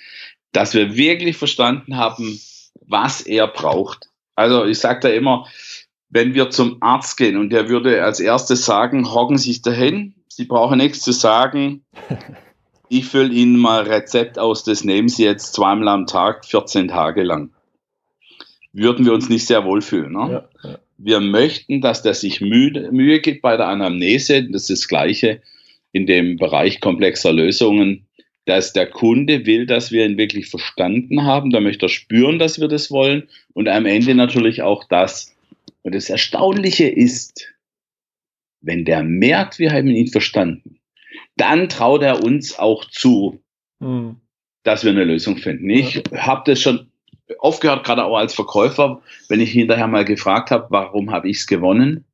Dass 0.50 0.74
wir 0.74 0.96
wirklich 0.96 1.36
verstanden 1.36 1.96
haben, 1.96 2.40
was 2.80 3.20
er 3.20 3.46
braucht. 3.46 4.08
Also 4.34 4.64
ich 4.64 4.78
sage 4.78 5.00
da 5.00 5.08
immer, 5.08 5.46
wenn 6.12 6.34
wir 6.34 6.50
zum 6.50 6.76
Arzt 6.80 7.16
gehen 7.16 7.38
und 7.38 7.50
der 7.50 7.70
würde 7.70 8.04
als 8.04 8.20
erstes 8.20 8.66
sagen, 8.66 9.12
hocken 9.12 9.38
Sie 9.38 9.52
sich 9.52 9.62
dahin, 9.62 10.14
Sie 10.28 10.44
brauchen 10.44 10.78
nichts 10.78 11.00
zu 11.00 11.12
sagen. 11.12 11.84
Ich 12.94 13.06
fülle 13.06 13.32
Ihnen 13.32 13.58
mal 13.58 13.84
Rezept 13.84 14.38
aus, 14.38 14.64
das 14.64 14.84
nehmen 14.84 15.08
Sie 15.08 15.24
jetzt 15.24 15.54
zweimal 15.54 15.88
am 15.88 16.06
Tag, 16.06 16.44
14 16.44 16.88
Tage 16.88 17.22
lang. 17.22 17.48
Würden 18.74 19.06
wir 19.06 19.14
uns 19.14 19.30
nicht 19.30 19.46
sehr 19.46 19.64
wohlfühlen. 19.64 20.12
Ne? 20.12 20.46
Ja, 20.62 20.70
ja. 20.70 20.78
Wir 20.98 21.20
möchten, 21.20 21.80
dass 21.80 22.02
der 22.02 22.12
sich 22.12 22.42
Mühe, 22.42 22.90
Mühe 22.92 23.20
gibt 23.20 23.40
bei 23.40 23.56
der 23.56 23.68
Anamnese. 23.68 24.44
Das 24.44 24.68
ist 24.68 24.82
das 24.82 24.88
Gleiche 24.88 25.40
in 25.92 26.04
dem 26.04 26.36
Bereich 26.36 26.82
komplexer 26.82 27.32
Lösungen, 27.32 28.06
dass 28.44 28.74
der 28.74 28.88
Kunde 28.88 29.46
will, 29.46 29.64
dass 29.64 29.90
wir 29.90 30.04
ihn 30.04 30.18
wirklich 30.18 30.50
verstanden 30.50 31.24
haben. 31.24 31.48
Da 31.48 31.60
möchte 31.60 31.86
er 31.86 31.88
spüren, 31.88 32.38
dass 32.38 32.60
wir 32.60 32.68
das 32.68 32.90
wollen. 32.90 33.26
Und 33.54 33.68
am 33.68 33.86
Ende 33.86 34.14
natürlich 34.14 34.60
auch 34.60 34.84
das. 34.84 35.31
Und 35.82 35.94
das 35.94 36.10
Erstaunliche 36.10 36.88
ist, 36.88 37.52
wenn 38.60 38.84
der 38.84 39.02
merkt, 39.02 39.58
wir 39.58 39.72
haben 39.72 39.88
ihn 39.88 40.08
verstanden, 40.08 40.80
dann 41.36 41.68
traut 41.68 42.02
er 42.02 42.22
uns 42.22 42.58
auch 42.58 42.84
zu, 42.86 43.42
mhm. 43.80 44.16
dass 44.62 44.84
wir 44.84 44.92
eine 44.92 45.04
Lösung 45.04 45.36
finden. 45.36 45.68
Ich 45.70 46.02
habe 46.14 46.42
das 46.46 46.60
schon 46.60 46.90
oft 47.38 47.60
gehört, 47.60 47.84
gerade 47.84 48.04
auch 48.04 48.16
als 48.16 48.34
Verkäufer, 48.34 49.02
wenn 49.28 49.40
ich 49.40 49.50
hinterher 49.50 49.88
mal 49.88 50.04
gefragt 50.04 50.50
habe, 50.50 50.66
warum 50.70 51.10
habe 51.10 51.28
ich 51.28 51.38
es 51.38 51.46
gewonnen? 51.46 52.04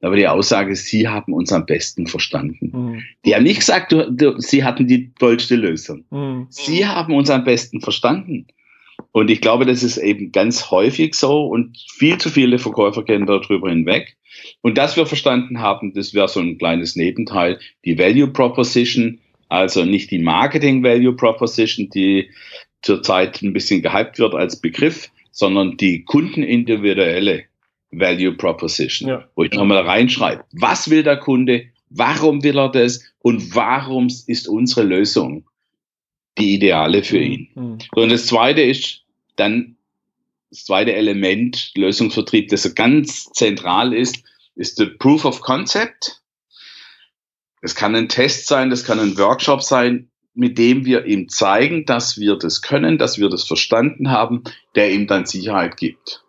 Aber 0.00 0.16
die 0.16 0.26
Aussage, 0.26 0.74
sie 0.74 1.06
haben 1.06 1.32
uns 1.32 1.52
am 1.52 1.64
besten 1.64 2.08
verstanden. 2.08 2.70
Mhm. 2.72 3.02
Die 3.24 3.34
haben 3.34 3.44
nicht 3.44 3.60
gesagt, 3.60 3.92
du, 3.92 4.10
du, 4.10 4.38
sie 4.40 4.64
hatten 4.64 4.88
die 4.88 5.12
tollste 5.14 5.54
Lösung. 5.54 6.04
Mhm. 6.10 6.46
Sie 6.50 6.86
haben 6.86 7.14
uns 7.14 7.30
am 7.30 7.44
besten 7.44 7.80
verstanden. 7.80 8.48
Und 9.12 9.30
ich 9.30 9.42
glaube, 9.42 9.66
das 9.66 9.82
ist 9.82 9.98
eben 9.98 10.32
ganz 10.32 10.70
häufig 10.70 11.14
so 11.14 11.46
und 11.46 11.76
viel 11.96 12.18
zu 12.18 12.30
viele 12.30 12.58
Verkäufer 12.58 13.04
gehen 13.04 13.26
darüber 13.26 13.68
hinweg. 13.68 14.16
Und 14.62 14.78
dass 14.78 14.96
wir 14.96 15.06
verstanden 15.06 15.60
haben, 15.60 15.92
das 15.92 16.14
wäre 16.14 16.28
so 16.28 16.40
ein 16.40 16.56
kleines 16.58 16.96
Nebenteil, 16.96 17.60
die 17.84 17.98
Value 17.98 18.28
Proposition, 18.28 19.20
also 19.48 19.84
nicht 19.84 20.10
die 20.10 20.18
Marketing 20.18 20.82
Value 20.82 21.14
Proposition, 21.14 21.90
die 21.90 22.30
zurzeit 22.80 23.42
ein 23.42 23.52
bisschen 23.52 23.82
gehypt 23.82 24.18
wird 24.18 24.34
als 24.34 24.60
Begriff, 24.60 25.10
sondern 25.30 25.76
die 25.76 26.04
kundenindividuelle 26.04 27.44
Value 27.90 28.32
Proposition, 28.32 29.10
ja. 29.10 29.28
wo 29.36 29.44
ich 29.44 29.52
nochmal 29.52 29.82
reinschreibe, 29.82 30.44
was 30.52 30.90
will 30.90 31.02
der 31.02 31.18
Kunde, 31.18 31.66
warum 31.90 32.42
will 32.42 32.58
er 32.58 32.70
das 32.70 33.04
und 33.18 33.54
warum 33.54 34.06
ist 34.06 34.48
unsere 34.48 34.86
Lösung 34.86 35.44
die 36.38 36.54
ideale 36.54 37.02
für 37.02 37.18
mhm. 37.18 37.24
ihn. 37.24 37.48
Mhm. 37.54 37.78
Und 37.94 38.10
das 38.10 38.26
zweite 38.26 38.62
ist 38.62 39.01
dann 39.36 39.76
das 40.50 40.64
zweite 40.64 40.92
Element 40.92 41.72
Lösungsvertrieb, 41.76 42.48
das 42.48 42.74
ganz 42.74 43.24
zentral 43.32 43.94
ist, 43.94 44.22
ist 44.54 44.78
der 44.78 44.86
Proof 44.86 45.24
of 45.24 45.40
Concept. 45.40 46.20
Das 47.62 47.74
kann 47.74 47.94
ein 47.94 48.08
Test 48.08 48.46
sein, 48.46 48.70
das 48.70 48.84
kann 48.84 49.00
ein 49.00 49.16
Workshop 49.16 49.62
sein, 49.62 50.10
mit 50.34 50.58
dem 50.58 50.84
wir 50.84 51.06
ihm 51.06 51.28
zeigen, 51.28 51.84
dass 51.86 52.18
wir 52.18 52.36
das 52.36 52.62
können, 52.62 52.98
dass 52.98 53.18
wir 53.18 53.28
das 53.28 53.44
verstanden 53.44 54.10
haben, 54.10 54.44
der 54.74 54.92
ihm 54.92 55.06
dann 55.06 55.26
Sicherheit 55.26 55.76
gibt. 55.76 56.22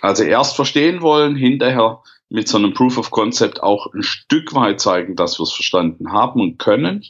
Also 0.00 0.22
erst 0.24 0.54
verstehen 0.56 1.00
wollen, 1.00 1.36
hinterher 1.36 2.02
mit 2.28 2.48
so 2.48 2.58
einem 2.58 2.74
Proof 2.74 2.98
of 2.98 3.10
Concept 3.10 3.62
auch 3.62 3.92
ein 3.92 4.02
Stück 4.02 4.54
weit 4.54 4.80
zeigen, 4.80 5.16
dass 5.16 5.38
wir 5.38 5.44
es 5.44 5.52
verstanden 5.52 6.12
haben 6.12 6.40
und 6.40 6.58
können. 6.58 7.04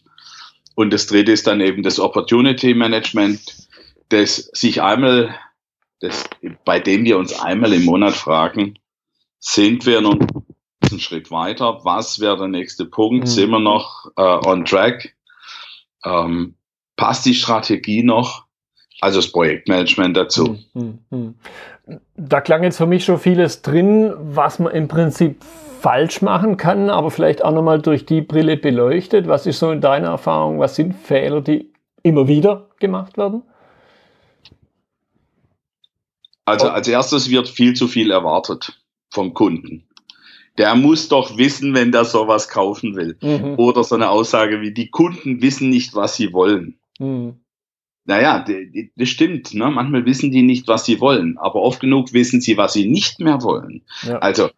Und 0.74 0.92
das 0.92 1.06
dritte 1.06 1.32
ist 1.32 1.46
dann 1.46 1.60
eben 1.60 1.82
das 1.82 1.98
Opportunity 1.98 2.72
Management, 2.74 3.67
das 4.08 4.36
sich 4.52 4.82
einmal, 4.82 5.34
das, 6.00 6.24
bei 6.64 6.80
dem 6.80 7.04
wir 7.04 7.18
uns 7.18 7.38
einmal 7.38 7.72
im 7.72 7.84
Monat 7.84 8.14
fragen, 8.14 8.78
sind 9.38 9.86
wir 9.86 10.00
nun 10.00 10.26
einen 10.90 11.00
Schritt 11.00 11.30
weiter? 11.30 11.80
Was 11.84 12.20
wäre 12.20 12.38
der 12.38 12.48
nächste 12.48 12.86
Punkt? 12.86 13.24
Mhm. 13.24 13.30
Sind 13.30 13.50
wir 13.50 13.60
noch 13.60 14.06
äh, 14.16 14.22
on 14.22 14.64
track? 14.64 15.14
Ähm, 16.04 16.54
passt 16.96 17.26
die 17.26 17.34
Strategie 17.34 18.02
noch? 18.02 18.46
Also 19.00 19.20
das 19.20 19.30
Projektmanagement 19.30 20.16
dazu. 20.16 20.58
Mhm. 20.74 20.98
Mhm 21.10 21.34
da 22.16 22.40
klang 22.40 22.62
jetzt 22.62 22.78
für 22.78 22.86
mich 22.86 23.04
schon 23.04 23.18
vieles 23.18 23.62
drin, 23.62 24.12
was 24.18 24.58
man 24.58 24.72
im 24.72 24.88
Prinzip 24.88 25.42
falsch 25.80 26.22
machen 26.22 26.56
kann, 26.56 26.90
aber 26.90 27.10
vielleicht 27.10 27.44
auch 27.44 27.52
nochmal 27.52 27.80
durch 27.80 28.04
die 28.04 28.20
Brille 28.20 28.56
beleuchtet. 28.56 29.28
Was 29.28 29.46
ist 29.46 29.60
so 29.60 29.70
in 29.70 29.80
deiner 29.80 30.08
Erfahrung, 30.08 30.58
was 30.58 30.74
sind 30.74 30.94
Fehler, 30.94 31.40
die 31.40 31.72
immer 32.02 32.26
wieder 32.26 32.68
gemacht 32.80 33.16
werden? 33.16 33.42
Also 36.48 36.68
als 36.70 36.88
erstes 36.88 37.30
wird 37.30 37.48
viel 37.48 37.74
zu 37.74 37.88
viel 37.88 38.10
erwartet 38.10 38.80
vom 39.10 39.34
Kunden. 39.34 39.84
Der 40.56 40.74
muss 40.74 41.08
doch 41.08 41.38
wissen, 41.38 41.74
wenn 41.74 41.92
der 41.92 42.04
sowas 42.04 42.48
kaufen 42.48 42.96
will. 42.96 43.16
Mhm. 43.22 43.54
Oder 43.58 43.84
so 43.84 43.94
eine 43.94 44.10
Aussage 44.10 44.60
wie, 44.60 44.72
die 44.72 44.90
Kunden 44.90 45.40
wissen 45.40 45.70
nicht, 45.70 45.94
was 45.94 46.16
sie 46.16 46.32
wollen. 46.32 46.78
Mhm. 46.98 47.36
Naja, 48.04 48.44
das 48.96 49.08
stimmt. 49.08 49.54
Ne? 49.54 49.70
Manchmal 49.70 50.06
wissen 50.06 50.32
die 50.32 50.42
nicht, 50.42 50.66
was 50.66 50.86
sie 50.86 51.00
wollen, 51.00 51.36
aber 51.38 51.60
oft 51.62 51.80
genug 51.80 52.12
wissen 52.14 52.40
sie, 52.40 52.56
was 52.56 52.72
sie 52.72 52.88
nicht 52.88 53.20
mehr 53.20 53.42
wollen. 53.42 53.82
Ja. 54.02 54.18
Also 54.18 54.50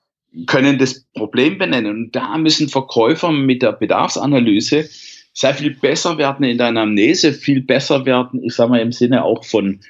können 0.46 0.78
das 0.78 1.04
Problem 1.14 1.58
benennen. 1.58 2.04
Und 2.04 2.16
da 2.16 2.38
müssen 2.38 2.68
Verkäufer 2.68 3.32
mit 3.32 3.62
der 3.62 3.72
Bedarfsanalyse 3.72 4.88
sehr 5.32 5.54
viel 5.54 5.74
besser 5.74 6.16
werden 6.18 6.44
in 6.44 6.58
der 6.58 6.68
Anamnese, 6.68 7.32
viel 7.32 7.62
besser 7.62 8.06
werden, 8.06 8.42
ich 8.42 8.54
sage 8.54 8.70
mal 8.70 8.80
im 8.80 8.92
Sinne 8.92 9.24
auch 9.24 9.44
von 9.44 9.80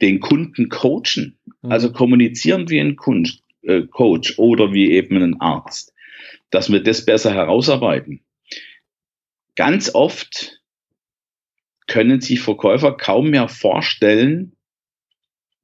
den 0.00 0.20
Kunden 0.20 0.68
coachen. 0.68 1.35
Mhm. 1.66 1.72
Also 1.72 1.92
kommunizieren 1.92 2.68
wie 2.70 2.80
ein 2.80 2.96
Kunst, 2.96 3.42
äh, 3.62 3.82
Coach 3.82 4.38
oder 4.38 4.72
wie 4.72 4.92
eben 4.92 5.22
ein 5.22 5.40
Arzt, 5.40 5.92
dass 6.50 6.70
wir 6.70 6.82
das 6.82 7.04
besser 7.04 7.32
herausarbeiten. 7.34 8.20
ganz 9.54 9.94
oft 9.94 10.60
können 11.86 12.20
sich 12.20 12.40
Verkäufer 12.40 12.92
kaum 12.92 13.30
mehr 13.30 13.48
vorstellen, 13.48 14.56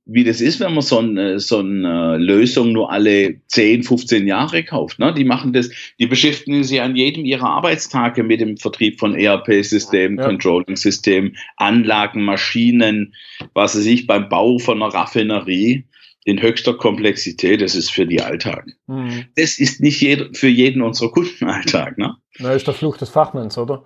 wie 0.04 0.24
das 0.24 0.40
ist, 0.40 0.58
wenn 0.58 0.74
man 0.74 0.82
so 0.82 0.98
eine, 0.98 1.38
so 1.38 1.58
eine 1.58 2.16
Lösung 2.16 2.72
nur 2.72 2.90
alle 2.90 3.40
10, 3.46 3.84
15 3.84 4.26
Jahre 4.26 4.64
kauft. 4.64 4.98
Ne? 4.98 5.14
Die 5.14 5.24
machen 5.24 5.52
das, 5.52 5.70
die 6.00 6.06
beschäftigen 6.06 6.64
sich 6.64 6.80
an 6.80 6.96
jedem 6.96 7.24
ihrer 7.24 7.48
Arbeitstage 7.48 8.24
mit 8.24 8.40
dem 8.40 8.56
Vertrieb 8.56 8.98
von 8.98 9.14
ERP-Systemen, 9.14 10.18
ja. 10.18 10.24
Controlling-Systemen, 10.24 11.36
Anlagen, 11.56 12.24
Maschinen, 12.24 13.14
was 13.54 13.76
weiß 13.76 13.86
ich, 13.86 14.06
beim 14.06 14.28
Bau 14.28 14.58
von 14.58 14.82
einer 14.82 14.92
Raffinerie 14.92 15.84
in 16.24 16.40
höchster 16.40 16.74
Komplexität, 16.74 17.60
das 17.60 17.74
ist 17.74 17.90
für 17.90 18.06
die 18.06 18.22
Alltag. 18.22 18.66
Mhm. 18.86 19.26
Das 19.36 19.58
ist 19.58 19.80
nicht 19.80 20.00
jeder, 20.00 20.28
für 20.32 20.48
jeden 20.48 20.82
unserer 20.82 21.10
Kunden 21.10 21.44
Alltag. 21.46 21.98
Ne? 21.98 22.16
Na, 22.38 22.52
ist 22.52 22.66
der 22.66 22.74
Fluch 22.74 22.96
des 22.96 23.10
Fachmanns, 23.10 23.58
oder? 23.58 23.84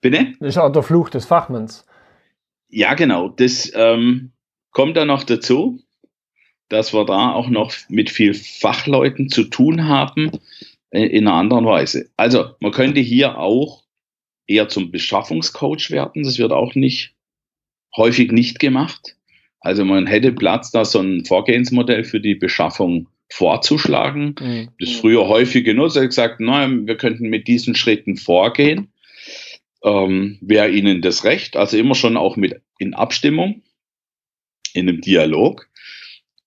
Bitte? 0.00 0.32
Das 0.40 0.50
ist 0.50 0.58
auch 0.58 0.72
der 0.72 0.82
Fluch 0.82 1.10
des 1.10 1.26
Fachmanns. 1.26 1.84
Ja, 2.68 2.94
genau. 2.94 3.28
Das 3.28 3.70
ähm, 3.74 4.32
kommt 4.70 4.96
dann 4.96 5.08
noch 5.08 5.24
dazu, 5.24 5.80
dass 6.68 6.92
wir 6.92 7.04
da 7.04 7.32
auch 7.32 7.48
noch 7.48 7.72
mit 7.88 8.10
viel 8.10 8.34
Fachleuten 8.34 9.28
zu 9.28 9.44
tun 9.44 9.88
haben 9.88 10.30
äh, 10.90 11.04
in 11.04 11.26
einer 11.26 11.36
anderen 11.36 11.66
Weise. 11.66 12.10
Also 12.16 12.50
man 12.60 12.72
könnte 12.72 13.00
hier 13.00 13.38
auch 13.38 13.84
eher 14.46 14.68
zum 14.68 14.90
Beschaffungscoach 14.90 15.90
werden. 15.90 16.22
Das 16.22 16.38
wird 16.38 16.52
auch 16.52 16.74
nicht 16.74 17.14
häufig 17.96 18.32
nicht 18.32 18.58
gemacht. 18.58 19.17
Also 19.60 19.84
man 19.84 20.06
hätte 20.06 20.32
Platz, 20.32 20.70
da 20.70 20.84
so 20.84 21.00
ein 21.00 21.24
Vorgehensmodell 21.24 22.04
für 22.04 22.20
die 22.20 22.34
Beschaffung 22.34 23.08
vorzuschlagen. 23.30 24.34
Mhm. 24.40 24.68
Das 24.78 24.92
früher 24.92 25.28
häufig 25.28 25.64
genutzt. 25.64 25.96
Hat 25.96 26.06
gesagt, 26.06 26.40
nein, 26.40 26.86
wir 26.86 26.96
könnten 26.96 27.28
mit 27.28 27.48
diesen 27.48 27.74
Schritten 27.74 28.16
vorgehen. 28.16 28.92
Ähm, 29.84 30.38
Wäre 30.40 30.70
Ihnen 30.70 31.02
das 31.02 31.24
recht? 31.24 31.56
Also 31.56 31.76
immer 31.76 31.94
schon 31.94 32.16
auch 32.16 32.36
mit 32.36 32.60
in 32.78 32.94
Abstimmung, 32.94 33.62
in 34.72 34.88
einem 34.88 35.00
Dialog. 35.00 35.68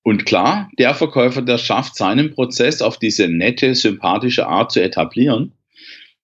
Und 0.04 0.26
klar, 0.26 0.70
der 0.80 0.96
Verkäufer, 0.96 1.42
der 1.42 1.60
schafft 1.60 1.96
seinen 1.96 2.34
Prozess 2.34 2.82
auf 2.82 2.98
diese 2.98 3.28
nette, 3.28 3.76
sympathische 3.76 4.48
Art 4.48 4.72
zu 4.72 4.82
etablieren, 4.82 5.54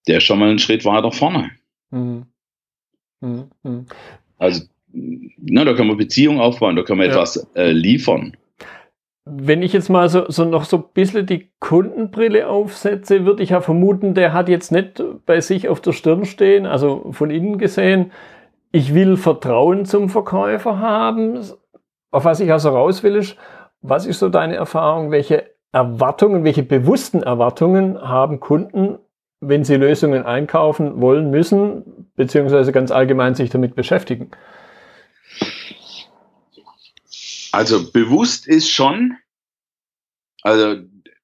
der 0.07 0.17
ist 0.17 0.23
schon 0.23 0.39
mal 0.39 0.49
einen 0.49 0.59
Schritt 0.59 0.83
weiter 0.83 1.11
vorne. 1.11 1.51
Mhm. 1.91 2.25
Mhm. 3.21 3.51
mhm. 3.63 3.85
Also 4.37 4.63
na, 4.93 5.65
da 5.65 5.73
kann 5.73 5.87
man 5.87 5.97
Beziehungen 5.97 6.39
aufbauen, 6.39 6.75
da 6.75 6.83
kann 6.83 6.97
man 6.97 7.07
ja. 7.07 7.13
etwas 7.13 7.47
äh, 7.55 7.71
liefern. 7.71 8.35
Wenn 9.25 9.61
ich 9.61 9.73
jetzt 9.73 9.89
mal 9.89 10.07
so, 10.07 10.29
so 10.29 10.45
noch 10.45 10.63
so 10.63 10.77
ein 10.77 10.83
bisschen 10.93 11.25
die 11.25 11.49
Kundenbrille 11.59 12.47
aufsetze, 12.47 13.25
würde 13.25 13.43
ich 13.43 13.49
ja 13.49 13.59
vermuten, 13.59 14.13
der 14.13 14.31
hat 14.31 14.47
jetzt 14.47 14.71
nicht 14.71 15.03
bei 15.25 15.41
sich 15.41 15.67
auf 15.67 15.81
der 15.81 15.91
Stirn 15.91 16.23
stehen, 16.23 16.65
also 16.65 17.11
von 17.11 17.29
innen 17.29 17.57
gesehen, 17.57 18.11
ich 18.71 18.93
will 18.93 19.17
Vertrauen 19.17 19.85
zum 19.85 20.09
Verkäufer 20.09 20.79
haben. 20.79 21.39
Auf 22.11 22.25
was 22.25 22.39
ich 22.39 22.51
also 22.51 22.69
raus 22.69 23.03
will, 23.03 23.15
ist, 23.15 23.37
was 23.81 24.05
ist 24.05 24.19
so 24.19 24.29
deine 24.29 24.55
Erfahrung? 24.55 25.11
Welche 25.11 25.45
Erwartungen, 25.71 26.43
welche 26.43 26.63
bewussten 26.63 27.21
Erwartungen 27.21 28.01
haben 28.01 28.39
Kunden, 28.39 28.97
wenn 29.41 29.63
sie 29.63 29.75
Lösungen 29.75 30.25
einkaufen 30.25 31.01
wollen 31.01 31.29
müssen, 31.29 32.07
beziehungsweise 32.15 32.71
ganz 32.71 32.91
allgemein 32.91 33.35
sich 33.35 33.49
damit 33.49 33.75
beschäftigen? 33.75 34.31
Also 37.57 37.91
bewusst 37.91 38.45
ist 38.45 38.69
schon, 38.69 39.17
also, 40.43 40.75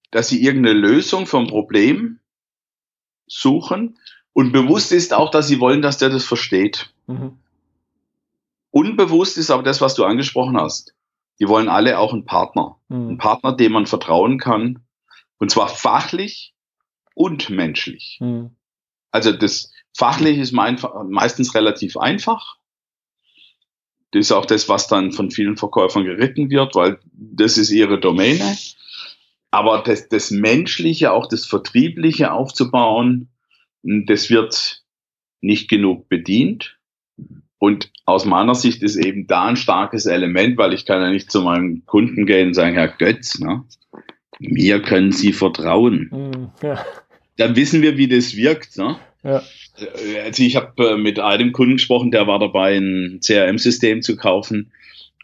dass 0.09 0.29
sie 0.29 0.43
irgendeine 0.43 0.79
Lösung 0.79 1.27
vom 1.27 1.45
Problem 1.45 2.21
suchen 3.27 3.99
und 4.33 4.51
bewusst 4.51 4.91
ist 4.91 5.13
auch, 5.13 5.29
dass 5.29 5.47
sie 5.47 5.59
wollen, 5.59 5.83
dass 5.83 5.99
der 5.99 6.09
das 6.09 6.25
versteht. 6.25 6.91
Mhm. 7.05 7.37
Unbewusst 8.71 9.37
ist 9.37 9.51
aber 9.51 9.61
das, 9.61 9.79
was 9.79 9.93
du 9.93 10.05
angesprochen 10.05 10.57
hast. 10.57 10.95
Die 11.39 11.47
wollen 11.47 11.69
alle 11.69 11.99
auch 11.99 12.13
einen 12.13 12.25
Partner. 12.25 12.79
Mhm. 12.87 13.09
Einen 13.09 13.17
Partner, 13.19 13.55
dem 13.55 13.73
man 13.73 13.85
vertrauen 13.85 14.39
kann. 14.39 14.79
Und 15.37 15.51
zwar 15.51 15.67
fachlich 15.67 16.55
und 17.13 17.51
menschlich. 17.51 18.17
Mhm. 18.19 18.55
Also 19.11 19.33
das 19.33 19.71
fachlich 19.95 20.39
ist 20.39 20.51
meistens 20.51 21.53
relativ 21.53 21.95
einfach. 21.95 22.57
Das 24.13 24.27
ist 24.27 24.31
auch 24.31 24.45
das, 24.45 24.69
was 24.69 24.87
dann 24.87 25.11
von 25.11 25.31
vielen 25.31 25.57
Verkäufern 25.57 26.05
geritten 26.05 26.51
wird, 26.51 26.75
weil 26.75 26.99
das 27.13 27.57
ist 27.57 27.71
ihre 27.71 27.99
Domäne. 27.99 28.55
Aber 29.49 29.81
das, 29.83 30.07
das 30.07 30.29
Menschliche, 30.29 31.11
auch 31.11 31.27
das 31.27 31.45
Vertriebliche 31.45 32.31
aufzubauen, 32.31 33.29
das 33.81 34.29
wird 34.29 34.83
nicht 35.41 35.67
genug 35.67 36.09
bedient. 36.09 36.77
Und 37.57 37.91
aus 38.05 38.25
meiner 38.25 38.53
Sicht 38.53 38.83
ist 38.83 38.97
eben 38.97 39.25
da 39.25 39.45
ein 39.45 39.55
starkes 39.55 40.05
Element, 40.05 40.57
weil 40.57 40.73
ich 40.73 40.85
kann 40.85 41.01
ja 41.01 41.09
nicht 41.09 41.31
zu 41.31 41.41
meinem 41.41 41.83
Kunden 41.85 42.27
gehen 42.27 42.49
und 42.49 42.53
sagen, 42.53 42.73
Herr 42.75 42.89
Götz, 42.89 43.39
ne, 43.39 43.63
mir 44.37 44.81
können 44.81 45.11
Sie 45.11 45.33
vertrauen. 45.33 46.09
Mm, 46.11 46.65
ja. 46.65 46.85
Dann 47.37 47.55
wissen 47.55 47.81
wir, 47.81 47.97
wie 47.97 48.07
das 48.07 48.35
wirkt. 48.35 48.77
Ne? 48.77 48.97
Ja. 49.23 49.43
Also 50.23 50.43
ich 50.43 50.55
habe 50.55 50.91
äh, 50.91 50.97
mit 50.97 51.19
einem 51.19 51.51
Kunden 51.51 51.77
gesprochen, 51.77 52.11
der 52.11 52.27
war 52.27 52.39
dabei, 52.39 52.77
ein 52.77 53.19
CRM-System 53.25 54.01
zu 54.01 54.15
kaufen. 54.15 54.71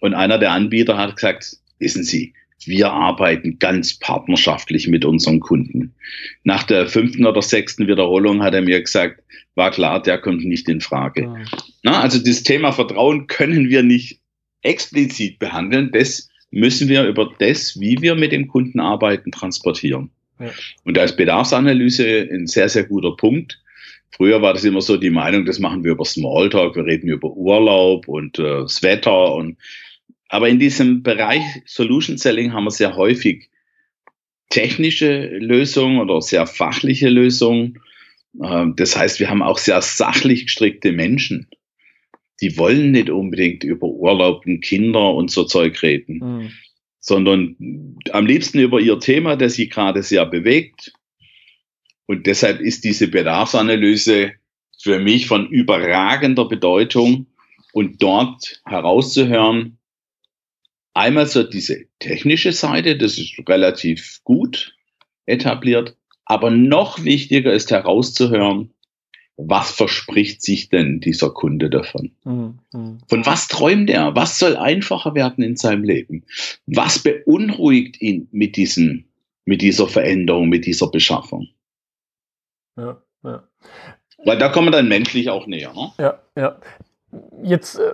Und 0.02 0.14
einer 0.14 0.38
der 0.38 0.52
Anbieter 0.52 0.98
hat 0.98 1.16
gesagt, 1.16 1.58
wissen 1.80 2.04
Sie, 2.04 2.34
wir 2.66 2.92
arbeiten 2.92 3.60
ganz 3.60 4.00
partnerschaftlich 4.00 4.88
mit 4.88 5.06
unseren 5.06 5.40
Kunden. 5.40 5.94
Nach 6.44 6.64
der 6.64 6.88
fünften 6.88 7.26
oder 7.26 7.42
sechsten 7.42 7.88
Wiederholung 7.88 8.44
hat 8.44 8.54
er 8.54 8.62
mir 8.62 8.82
gesagt, 8.82 9.22
war 9.56 9.72
klar, 9.72 10.02
der 10.02 10.18
kommt 10.18 10.46
nicht 10.46 10.68
in 10.70 10.82
Frage. 10.82 11.24
Ja. 11.24 11.36
Na, 11.84 12.02
also 12.02 12.20
das 12.20 12.44
Thema 12.44 12.72
Vertrauen 12.72 13.28
können 13.28 13.70
wir 13.70 13.84
nicht 13.84 14.20
explizit 14.62 15.40
behandeln. 15.40 15.92
Das 15.92 16.30
müssen 16.52 16.90
wir 16.90 17.06
über 17.06 17.34
das, 17.40 17.80
wie 17.80 18.02
wir 18.02 18.16
mit 18.16 18.32
dem 18.32 18.48
Kunden 18.48 18.80
arbeiten, 18.80 19.32
transportieren. 19.32 20.12
Ja. 20.40 20.52
Und 20.84 20.98
da 20.98 21.04
ist 21.04 21.18
Bedarfsanalyse 21.18 22.28
ein 22.32 22.48
sehr, 22.48 22.70
sehr 22.70 22.84
guter 22.86 23.16
Punkt. 23.16 23.60
Früher 24.12 24.42
war 24.42 24.54
das 24.54 24.64
immer 24.64 24.82
so 24.82 24.98
die 24.98 25.12
Meinung, 25.12 25.46
das 25.46 25.60
machen 25.60 25.84
wir 25.84 25.92
über 25.92 26.06
Smalltalk, 26.06 26.76
wir 26.76 26.86
reden 26.86 27.10
über 27.10 27.30
Urlaub 27.30 28.08
und 28.08 28.40
äh, 28.40 28.62
das 28.62 28.82
Wetter 28.84 29.34
und 29.34 29.58
aber 30.30 30.48
in 30.48 30.60
diesem 30.60 31.02
Bereich 31.02 31.44
Solution 31.66 32.18
Selling 32.18 32.54
haben 32.54 32.66
wir 32.66 32.72
sehr 32.72 32.96
häufig 32.96 33.50
technische 34.50 35.26
Lösungen 35.38 36.00
oder 36.00 36.22
sehr 36.22 36.46
fachliche 36.46 37.10
Lösungen. 37.10 37.80
Ähm, 38.44 38.76
das 38.76 38.96
heißt, 38.96 39.20
wir 39.20 39.30
haben 39.30 39.42
auch 39.42 39.58
sehr 39.58 39.82
sachlich 39.82 40.46
gestrickte 40.46 40.92
Menschen. 40.92 41.48
Die 42.42 42.58
wollen 42.58 42.92
nicht 42.92 43.10
unbedingt 43.10 43.64
über 43.64 43.88
Urlaub 43.88 44.46
und 44.46 44.62
Kinder 44.62 45.14
und 45.14 45.32
so 45.32 45.44
Zeug 45.44 45.82
reden, 45.82 46.20
mhm. 46.20 46.52
sondern 47.00 47.98
am 48.12 48.26
liebsten 48.26 48.60
über 48.60 48.80
ihr 48.80 49.00
Thema, 49.00 49.36
das 49.36 49.56
sie 49.56 49.68
gerade 49.68 50.04
sehr 50.04 50.26
bewegt 50.26 50.94
und 52.10 52.26
deshalb 52.26 52.60
ist 52.60 52.86
diese 52.86 53.08
Bedarfsanalyse 53.08 54.32
für 54.82 55.00
mich 55.00 55.28
von 55.28 55.48
überragender 55.48 56.46
Bedeutung 56.46 57.28
und 57.72 58.02
dort 58.02 58.64
herauszuhören, 58.66 59.78
einmal 60.96 61.28
so 61.28 61.44
diese 61.44 61.86
technische 62.00 62.52
Seite, 62.52 62.98
das 62.98 63.20
ist 63.20 63.36
relativ 63.48 64.22
gut 64.24 64.76
etabliert, 65.28 65.98
aber 66.26 66.50
noch 66.50 67.04
wichtiger 67.04 67.54
ist 67.54 67.70
herauszuhören, 67.70 68.74
was 69.38 69.70
verspricht 69.70 70.42
sich 70.42 70.70
denn 70.70 71.02
dieser 71.02 71.30
Kunde 71.30 71.70
davon? 71.70 72.16
Mhm. 72.24 72.58
Von 73.08 73.26
was 73.28 73.48
träumt 73.50 73.92
er? 73.92 74.16
Was 74.16 74.40
soll 74.40 74.58
einfacher 74.58 75.14
werden 75.14 75.44
in 75.44 75.58
seinem 75.58 75.84
Leben? 75.84 76.24
Was 76.66 76.98
beunruhigt 76.98 78.02
ihn 78.02 78.30
mit, 78.32 78.58
diesen, 78.58 79.06
mit 79.46 79.62
dieser 79.62 79.88
Veränderung, 79.88 80.50
mit 80.50 80.66
dieser 80.66 80.90
Beschaffung? 80.90 81.50
Ja, 82.78 82.98
ja. 83.24 83.44
Weil 84.26 84.38
da 84.38 84.50
kommen 84.50 84.68
wir 84.68 84.72
dann 84.72 84.88
menschlich 84.88 85.30
auch 85.30 85.48
näher. 85.48 85.72
Ne? 85.74 85.92
Ja, 85.98 86.20
ja. 86.36 86.56
Jetzt 87.42 87.80
äh, 87.80 87.94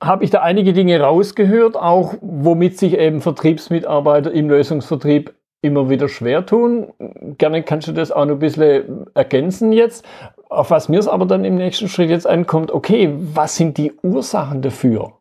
habe 0.00 0.24
ich 0.24 0.30
da 0.30 0.40
einige 0.40 0.72
Dinge 0.72 1.00
rausgehört, 1.00 1.76
auch 1.76 2.14
womit 2.20 2.78
sich 2.78 2.98
eben 2.98 3.20
Vertriebsmitarbeiter 3.20 4.32
im 4.32 4.48
Lösungsvertrieb 4.48 5.34
immer 5.62 5.88
wieder 5.88 6.08
schwer 6.08 6.44
tun. 6.44 6.92
Gerne 7.38 7.62
kannst 7.62 7.88
du 7.88 7.92
das 7.92 8.10
auch 8.10 8.24
noch 8.24 8.34
ein 8.34 8.40
bisschen 8.40 9.06
ergänzen 9.14 9.72
jetzt. 9.72 10.04
Auf 10.48 10.70
was 10.70 10.88
mir 10.88 10.98
es 10.98 11.08
aber 11.08 11.24
dann 11.24 11.44
im 11.44 11.54
nächsten 11.54 11.88
Schritt 11.88 12.10
jetzt 12.10 12.26
ankommt, 12.26 12.72
okay, 12.72 13.14
was 13.16 13.56
sind 13.56 13.78
die 13.78 13.92
Ursachen 14.02 14.60
dafür? 14.60 15.14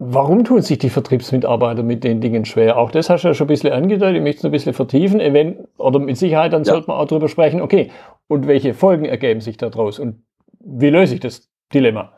Warum 0.00 0.44
tun 0.44 0.62
sich 0.62 0.78
die 0.78 0.90
Vertriebsmitarbeiter 0.90 1.82
mit 1.82 2.04
den 2.04 2.20
Dingen 2.20 2.44
schwer? 2.44 2.78
Auch 2.78 2.92
das 2.92 3.10
hast 3.10 3.24
du 3.24 3.28
ja 3.28 3.34
schon 3.34 3.46
ein 3.46 3.48
bisschen 3.48 3.72
angedeutet, 3.72 4.16
ich 4.16 4.22
möchte 4.22 4.38
es 4.38 4.44
ein 4.44 4.52
bisschen 4.52 4.74
vertiefen. 4.74 5.18
Event 5.18 5.66
oder 5.76 5.98
mit 5.98 6.16
Sicherheit, 6.16 6.52
dann 6.52 6.62
ja. 6.62 6.72
sollte 6.72 6.86
man 6.86 6.98
auch 6.98 7.08
darüber 7.08 7.28
sprechen, 7.28 7.60
okay, 7.60 7.90
und 8.28 8.46
welche 8.46 8.74
Folgen 8.74 9.06
ergeben 9.06 9.40
sich 9.40 9.56
daraus 9.56 9.98
und 9.98 10.22
wie 10.60 10.90
löse 10.90 11.14
ich 11.14 11.20
das 11.20 11.48
Dilemma? 11.74 12.12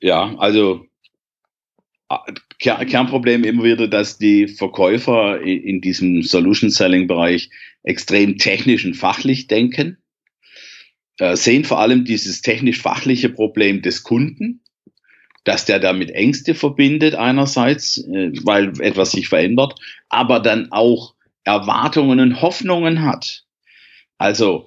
Ja, 0.00 0.34
also 0.38 0.84
Kernproblem 2.58 3.42
immer 3.42 3.64
wieder, 3.64 3.88
dass 3.88 4.18
die 4.18 4.46
Verkäufer 4.46 5.40
in 5.40 5.80
diesem 5.80 6.22
Solution 6.22 6.70
Selling 6.70 7.08
Bereich 7.08 7.50
extrem 7.82 8.38
technisch 8.38 8.84
und 8.84 8.94
fachlich 8.94 9.48
denken 9.48 9.98
äh, 11.18 11.36
sehen 11.36 11.64
vor 11.64 11.78
allem 11.78 12.04
dieses 12.04 12.42
technisch-fachliche 12.42 13.28
Problem 13.28 13.82
des 13.82 14.02
Kunden, 14.02 14.61
dass 15.44 15.64
der 15.64 15.80
damit 15.80 16.10
Ängste 16.10 16.54
verbindet 16.54 17.14
einerseits, 17.14 17.98
äh, 17.98 18.32
weil 18.44 18.80
etwas 18.80 19.12
sich 19.12 19.28
verändert, 19.28 19.74
aber 20.08 20.40
dann 20.40 20.70
auch 20.70 21.14
Erwartungen 21.44 22.20
und 22.20 22.42
Hoffnungen 22.42 23.02
hat. 23.02 23.44
Also 24.18 24.66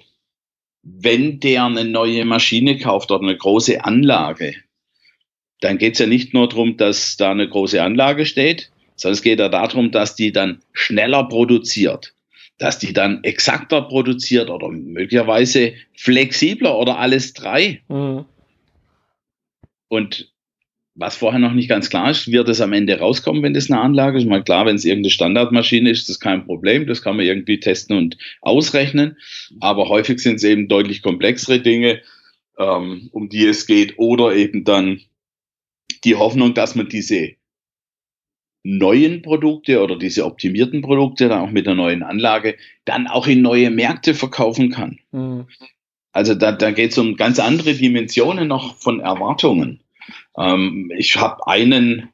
wenn 0.82 1.40
der 1.40 1.64
eine 1.64 1.84
neue 1.84 2.24
Maschine 2.24 2.78
kauft 2.78 3.10
oder 3.10 3.22
eine 3.22 3.36
große 3.36 3.84
Anlage, 3.84 4.54
dann 5.60 5.78
geht 5.78 5.94
es 5.94 5.98
ja 5.98 6.06
nicht 6.06 6.34
nur 6.34 6.48
darum, 6.48 6.76
dass 6.76 7.16
da 7.16 7.30
eine 7.30 7.48
große 7.48 7.82
Anlage 7.82 8.26
steht, 8.26 8.70
sondern 8.94 9.14
es 9.14 9.22
geht 9.22 9.40
ja 9.40 9.48
darum, 9.48 9.90
dass 9.90 10.14
die 10.14 10.32
dann 10.32 10.62
schneller 10.72 11.24
produziert, 11.24 12.14
dass 12.58 12.78
die 12.78 12.92
dann 12.92 13.24
exakter 13.24 13.82
produziert 13.82 14.50
oder 14.50 14.68
möglicherweise 14.68 15.74
flexibler 15.94 16.76
oder 16.78 16.98
alles 16.98 17.32
drei. 17.32 17.82
Mhm. 17.88 18.26
Und 19.88 20.32
was 20.96 21.16
vorher 21.16 21.38
noch 21.38 21.52
nicht 21.52 21.68
ganz 21.68 21.90
klar 21.90 22.10
ist, 22.10 22.32
wird 22.32 22.48
es 22.48 22.62
am 22.62 22.72
Ende 22.72 22.98
rauskommen, 22.98 23.42
wenn 23.42 23.52
das 23.52 23.70
eine 23.70 23.80
Anlage 23.80 24.18
ist. 24.18 24.26
Mal 24.26 24.42
klar, 24.42 24.64
wenn 24.64 24.76
es 24.76 24.84
irgendeine 24.84 25.10
Standardmaschine 25.10 25.90
ist, 25.90 26.00
ist 26.00 26.08
das 26.08 26.20
kein 26.20 26.46
Problem. 26.46 26.86
Das 26.86 27.02
kann 27.02 27.16
man 27.16 27.26
irgendwie 27.26 27.60
testen 27.60 27.96
und 27.96 28.16
ausrechnen. 28.40 29.18
Aber 29.60 29.90
häufig 29.90 30.20
sind 30.20 30.36
es 30.36 30.44
eben 30.44 30.68
deutlich 30.68 31.02
komplexere 31.02 31.60
Dinge, 31.60 32.00
ähm, 32.58 33.10
um 33.12 33.28
die 33.28 33.44
es 33.44 33.66
geht. 33.66 33.98
Oder 33.98 34.34
eben 34.34 34.64
dann 34.64 35.02
die 36.04 36.14
Hoffnung, 36.14 36.54
dass 36.54 36.74
man 36.74 36.88
diese 36.88 37.32
neuen 38.62 39.22
Produkte 39.22 39.82
oder 39.82 39.96
diese 39.96 40.24
optimierten 40.24 40.80
Produkte 40.80 41.28
dann 41.28 41.40
auch 41.40 41.50
mit 41.50 41.66
der 41.66 41.74
neuen 41.74 42.02
Anlage 42.02 42.56
dann 42.86 43.06
auch 43.06 43.26
in 43.26 43.42
neue 43.42 43.70
Märkte 43.70 44.14
verkaufen 44.14 44.70
kann. 44.70 44.98
Mhm. 45.12 45.46
Also 46.12 46.34
da, 46.34 46.52
da 46.52 46.70
geht 46.70 46.92
es 46.92 46.98
um 46.98 47.16
ganz 47.16 47.38
andere 47.38 47.74
Dimensionen 47.74 48.48
noch 48.48 48.76
von 48.78 49.00
Erwartungen. 49.00 49.82
Ähm, 50.36 50.90
ich 50.96 51.16
habe 51.16 51.46
einen 51.46 52.10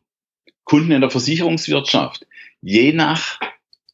Kunden 0.65 0.93
in 0.93 1.01
der 1.01 1.11
Versicherungswirtschaft. 1.11 2.27
Je 2.61 2.93
nach 2.93 3.41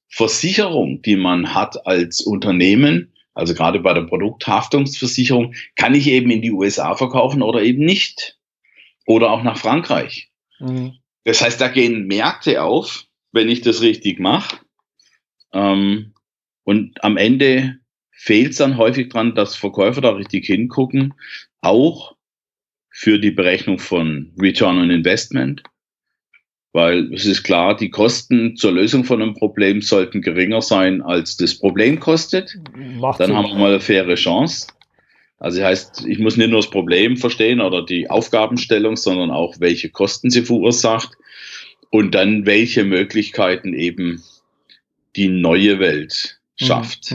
Versicherung, 0.09 1.03
die 1.03 1.17
man 1.17 1.55
hat 1.55 1.87
als 1.87 2.21
Unternehmen, 2.21 3.13
also 3.35 3.55
gerade 3.55 3.81
bei 3.81 3.95
der 3.95 4.03
Produkthaftungsversicherung, 4.03 5.55
kann 5.77 5.95
ich 5.95 6.07
eben 6.09 6.31
in 6.31 6.43
die 6.43 6.53
USA 6.53 6.95
verkaufen 6.95 7.43
oder 7.43 7.63
eben 7.63 7.85
nicht. 7.85 8.37
Oder 9.07 9.31
auch 9.31 9.43
nach 9.43 9.57
Frankreich. 9.57 10.31
Mhm. 10.59 10.99
Das 11.25 11.41
heißt, 11.41 11.61
da 11.61 11.69
gehen 11.69 12.07
Märkte 12.07 12.63
auf, 12.63 13.07
wenn 13.33 13.49
ich 13.49 13.63
das 13.63 13.81
richtig 13.81 14.19
mache. 14.19 14.59
Ähm, 15.53 16.13
und 16.65 17.03
am 17.03 17.17
Ende 17.17 17.79
fehlt 18.11 18.51
es 18.51 18.59
dann 18.59 18.77
häufig 18.77 19.09
dran, 19.09 19.35
dass 19.35 19.57
Verkäufer 19.57 20.01
da 20.01 20.11
richtig 20.11 20.47
hingucken, 20.47 21.15
auch 21.61 22.17
für 22.99 23.21
die 23.21 23.31
Berechnung 23.31 23.79
von 23.79 24.33
Return 24.41 24.77
on 24.77 24.91
Investment, 24.91 25.63
weil 26.73 27.15
es 27.15 27.27
ist 27.27 27.45
klar, 27.45 27.77
die 27.77 27.91
Kosten 27.91 28.57
zur 28.57 28.73
Lösung 28.73 29.05
von 29.05 29.23
einem 29.23 29.35
Problem 29.35 29.83
sollten 29.83 30.21
geringer 30.21 30.63
sein, 30.63 31.01
als 31.01 31.37
das 31.37 31.57
Problem 31.57 32.01
kostet. 32.01 32.59
Macht 32.75 33.21
Dann 33.21 33.29
Sinn. 33.29 33.37
haben 33.37 33.51
wir 33.51 33.55
mal 33.55 33.71
eine 33.71 33.81
faire 33.81 34.17
Chance. 34.17 34.67
Also 35.39 35.63
heißt, 35.63 36.07
ich 36.09 36.19
muss 36.19 36.37
nicht 36.37 36.51
nur 36.51 36.59
das 36.59 36.71
Problem 36.71 37.17
verstehen 37.17 37.61
oder 37.61 37.85
die 37.85 38.11
Aufgabenstellung, 38.11 38.97
sondern 38.97 39.31
auch, 39.31 39.55
welche 39.61 39.91
Kosten 39.91 40.31
sie 40.31 40.43
verursacht 40.43 41.13
und 41.91 42.17
dann 42.17 42.47
welche 42.47 42.83
Möglichkeiten 42.83 43.75
eben 43.75 44.25
die 45.15 45.29
neue 45.29 45.79
Welt 45.79 46.41
schafft. 46.57 47.15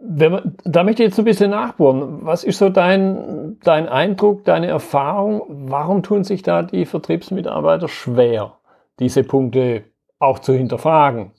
Wenn 0.00 0.32
man, 0.32 0.56
da 0.64 0.84
möchte 0.84 1.02
ich 1.02 1.08
jetzt 1.08 1.18
ein 1.18 1.24
bisschen 1.24 1.50
nachbohren. 1.50 2.24
Was 2.24 2.44
ist 2.44 2.58
so 2.58 2.68
dein, 2.68 3.58
dein 3.64 3.88
Eindruck, 3.88 4.44
deine 4.44 4.68
Erfahrung? 4.68 5.42
Warum 5.68 6.02
tun 6.02 6.22
sich 6.22 6.42
da 6.42 6.62
die 6.62 6.86
Vertriebsmitarbeiter 6.86 7.88
schwer, 7.88 8.58
diese 9.00 9.24
Punkte 9.24 9.84
auch 10.18 10.38
zu 10.38 10.54
hinterfragen? 10.54 11.32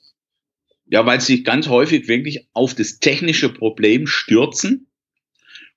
Ja, 0.90 1.06
weil 1.06 1.20
sie 1.20 1.36
sich 1.36 1.44
ganz 1.44 1.68
häufig 1.68 2.08
wirklich 2.08 2.48
auf 2.52 2.74
das 2.74 2.98
technische 2.98 3.52
Problem 3.52 4.06
stürzen 4.06 4.88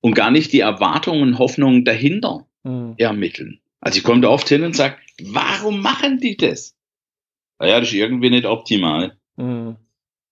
und 0.01 0.13
gar 0.13 0.31
nicht 0.31 0.51
die 0.51 0.59
Erwartungen 0.59 1.21
und 1.21 1.39
Hoffnungen 1.39 1.85
dahinter 1.85 2.47
hm. 2.63 2.95
ermitteln. 2.97 3.61
Also 3.79 3.97
ich 3.97 4.03
komme 4.03 4.21
da 4.21 4.29
oft 4.29 4.47
hin 4.49 4.63
und 4.63 4.75
sage, 4.75 4.97
warum 5.23 5.81
machen 5.81 6.19
die 6.19 6.37
das? 6.37 6.75
Naja, 7.59 7.79
das 7.79 7.89
ist 7.89 7.95
irgendwie 7.95 8.29
nicht 8.29 8.45
optimal. 8.45 9.17
Hm. 9.37 9.77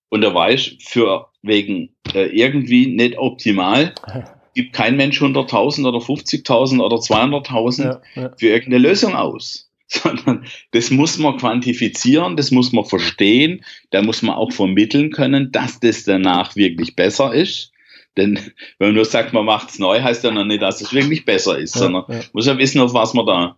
Und 0.10 0.22
da 0.22 0.34
weiß 0.34 0.78
für 0.82 1.29
wegen 1.42 1.90
äh, 2.14 2.26
irgendwie 2.28 2.88
nicht 2.88 3.18
optimal, 3.18 3.94
gibt 4.56 4.74
kein 4.74 4.98
Mensch 4.98 5.22
100.000 5.22 5.88
oder 5.88 6.00
50.000 6.00 6.82
oder 6.82 6.98
200.000 6.98 7.84
ja, 7.84 8.02
ja. 8.16 8.32
für 8.38 8.48
irgendeine 8.48 8.88
Lösung 8.88 9.16
aus. 9.16 9.72
Sondern 9.92 10.46
das 10.72 10.92
muss 10.92 11.18
man 11.18 11.38
quantifizieren, 11.38 12.36
das 12.36 12.52
muss 12.52 12.72
man 12.72 12.86
verstehen, 12.86 13.66
da 13.90 14.04
muss 14.04 14.22
man 14.22 14.36
auch 14.36 14.52
vermitteln 14.52 15.12
können, 15.12 15.52
dass 15.52 15.80
das 15.80 16.04
danach 16.04 16.56
wirklich 16.56 16.96
besser 16.96 17.34
ist. 17.34 17.72
Denn 18.16 18.36
wenn 18.78 18.90
man 18.90 18.96
nur 18.96 19.06
sagt, 19.06 19.34
man 19.34 19.46
macht 19.46 19.70
es 19.70 19.80
neu, 19.80 20.02
heißt 20.02 20.24
ja 20.24 20.32
noch 20.32 20.46
nicht, 20.46 20.62
dass 20.62 20.82
es 20.82 20.94
wirklich 20.94 21.26
besser 21.26 21.58
ist, 21.58 21.74
ja, 21.76 21.82
sondern 21.82 22.04
ja. 22.08 22.20
muss 22.34 22.46
ja 22.46 22.58
wissen, 22.58 22.82
auf 22.82 22.94
was 22.94 23.14
man 23.16 23.26
da 23.26 23.58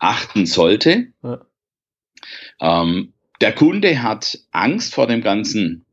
achten 0.00 0.46
sollte. 0.46 1.08
Ja. 1.22 1.40
Ähm, 2.60 3.12
der 3.40 3.52
Kunde 3.52 4.02
hat 4.02 4.38
Angst 4.50 4.94
vor 4.94 5.06
dem 5.06 5.20
ganzen 5.20 5.84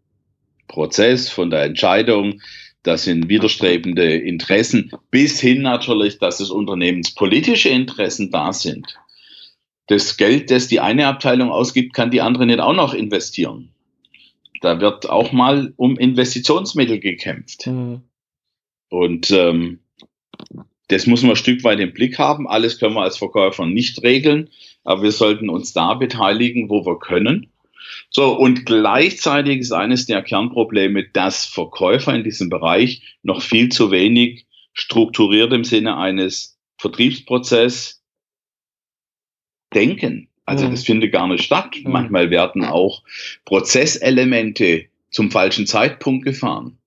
Prozess, 0.68 1.30
von 1.30 1.50
der 1.50 1.64
Entscheidung. 1.64 2.42
Das 2.84 3.04
sind 3.04 3.30
widerstrebende 3.30 4.16
Interessen, 4.16 4.92
bis 5.10 5.40
hin 5.40 5.64
natürlich, 5.64 6.20
dass 6.20 6.40
es 6.40 6.52
unternehmenspolitische 6.52 7.70
Interessen 7.70 8.32
da 8.32 8.54
sind. 8.54 9.00
Das 9.88 10.18
Geld, 10.18 10.52
das 10.52 10.68
die 10.68 10.80
eine 10.80 11.08
Abteilung 11.08 11.52
ausgibt, 11.52 11.94
kann 11.94 12.12
die 12.12 12.22
andere 12.22 12.46
nicht 12.46 12.60
auch 12.60 12.74
noch 12.74 12.94
investieren. 12.94 13.72
Da 14.62 14.80
wird 14.82 15.10
auch 15.10 15.32
mal 15.32 15.74
um 15.78 15.98
Investitionsmittel 15.98 17.00
gekämpft. 17.00 17.68
Mhm. 17.68 18.02
Und 18.90 19.32
ähm, 19.32 19.80
das 20.88 21.08
muss 21.08 21.22
man 21.24 21.32
ein 21.32 21.38
Stück 21.38 21.64
weit 21.64 21.80
im 21.80 21.94
Blick 21.94 22.20
haben. 22.20 22.48
Alles 22.48 22.80
können 22.80 22.96
wir 22.96 23.02
als 23.02 23.18
Verkäufer 23.18 23.66
nicht 23.66 24.04
regeln, 24.04 24.50
aber 24.84 25.04
wir 25.04 25.12
sollten 25.12 25.50
uns 25.50 25.74
da 25.74 25.96
beteiligen, 25.96 26.70
wo 26.70 26.86
wir 26.86 27.00
können. 27.00 27.52
So, 28.10 28.34
und 28.38 28.66
gleichzeitig 28.66 29.60
ist 29.60 29.72
eines 29.72 30.06
der 30.06 30.22
Kernprobleme, 30.22 31.08
dass 31.10 31.46
Verkäufer 31.46 32.14
in 32.14 32.24
diesem 32.24 32.50
Bereich 32.50 33.02
noch 33.24 33.42
viel 33.42 33.70
zu 33.70 33.92
wenig 33.92 34.46
strukturiert 34.74 35.54
im 35.54 35.64
Sinne 35.64 35.98
eines 35.98 36.58
Vertriebsprozesses 36.78 38.02
denken. 39.74 40.30
Also 40.46 40.68
das 40.68 40.84
findet 40.84 41.12
gar 41.12 41.28
nicht 41.28 41.44
statt. 41.44 41.76
Manchmal 41.84 42.30
werden 42.30 42.64
auch 42.64 43.04
Prozesselemente 43.46 44.86
zum 45.10 45.32
falschen 45.32 45.66
Zeitpunkt 45.66 46.24
gefahren. 46.24 46.78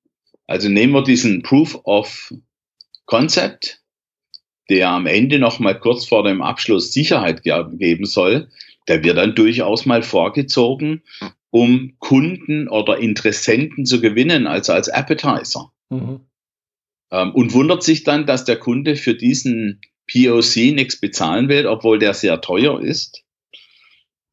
Also 0.47 0.69
nehmen 0.69 0.93
wir 0.93 1.03
diesen 1.03 1.43
Proof 1.43 1.79
of 1.85 2.33
Concept, 3.05 3.81
der 4.71 4.91
am 4.91 5.07
Ende 5.07 5.39
noch 5.39 5.59
mal 5.59 5.79
kurz 5.79 6.07
vor 6.07 6.23
dem 6.23 6.41
Abschluss 6.41 6.93
Sicherheit 6.93 7.43
geben 7.43 8.07
soll 8.07 8.49
der 8.89 9.05
wird 9.05 9.19
dann 9.19 9.35
durchaus 9.35 9.87
mal 9.87 10.03
vorgezogen, 10.03 11.03
um 11.51 11.95
Kunden 11.99 12.69
oder 12.69 12.99
Interessenten 12.99 13.87
zu 13.87 14.01
gewinnen, 14.01 14.47
also 14.47 14.73
als 14.73 14.89
Appetizer. 14.89 15.73
Mhm. 15.91 16.21
Ähm, 17.11 17.35
und 17.35 17.53
wundert 17.53 17.83
sich 17.83 18.05
dann, 18.05 18.27
dass 18.27 18.45
der 18.45 18.57
Kunde 18.57 18.97
für 18.97 19.15
diesen 19.15 19.81
POC 20.11 20.75
nichts 20.75 21.01
bezahlen 21.01 21.49
will, 21.49 21.67
obwohl 21.67 21.99
der 21.99 22.15
sehr 22.15 22.41
teuer 22.41 22.81
ist. 22.81 23.25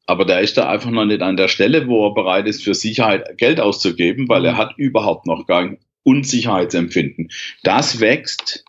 Aber 0.06 0.24
der 0.24 0.40
ist 0.40 0.56
da 0.56 0.68
einfach 0.68 0.90
noch 0.90 1.04
nicht 1.04 1.22
an 1.22 1.36
der 1.36 1.48
Stelle, 1.48 1.88
wo 1.88 2.06
er 2.06 2.14
bereit 2.14 2.46
ist, 2.46 2.62
für 2.62 2.74
Sicherheit 2.74 3.38
Geld 3.38 3.60
auszugeben, 3.60 4.28
weil 4.28 4.44
er 4.44 4.54
mhm. 4.54 4.58
hat 4.58 4.78
überhaupt 4.78 5.26
noch 5.26 5.46
gar 5.46 5.62
ein 5.62 5.78
Unsicherheitsempfinden. 6.04 7.30
Das 7.64 8.00
wächst 8.00 8.64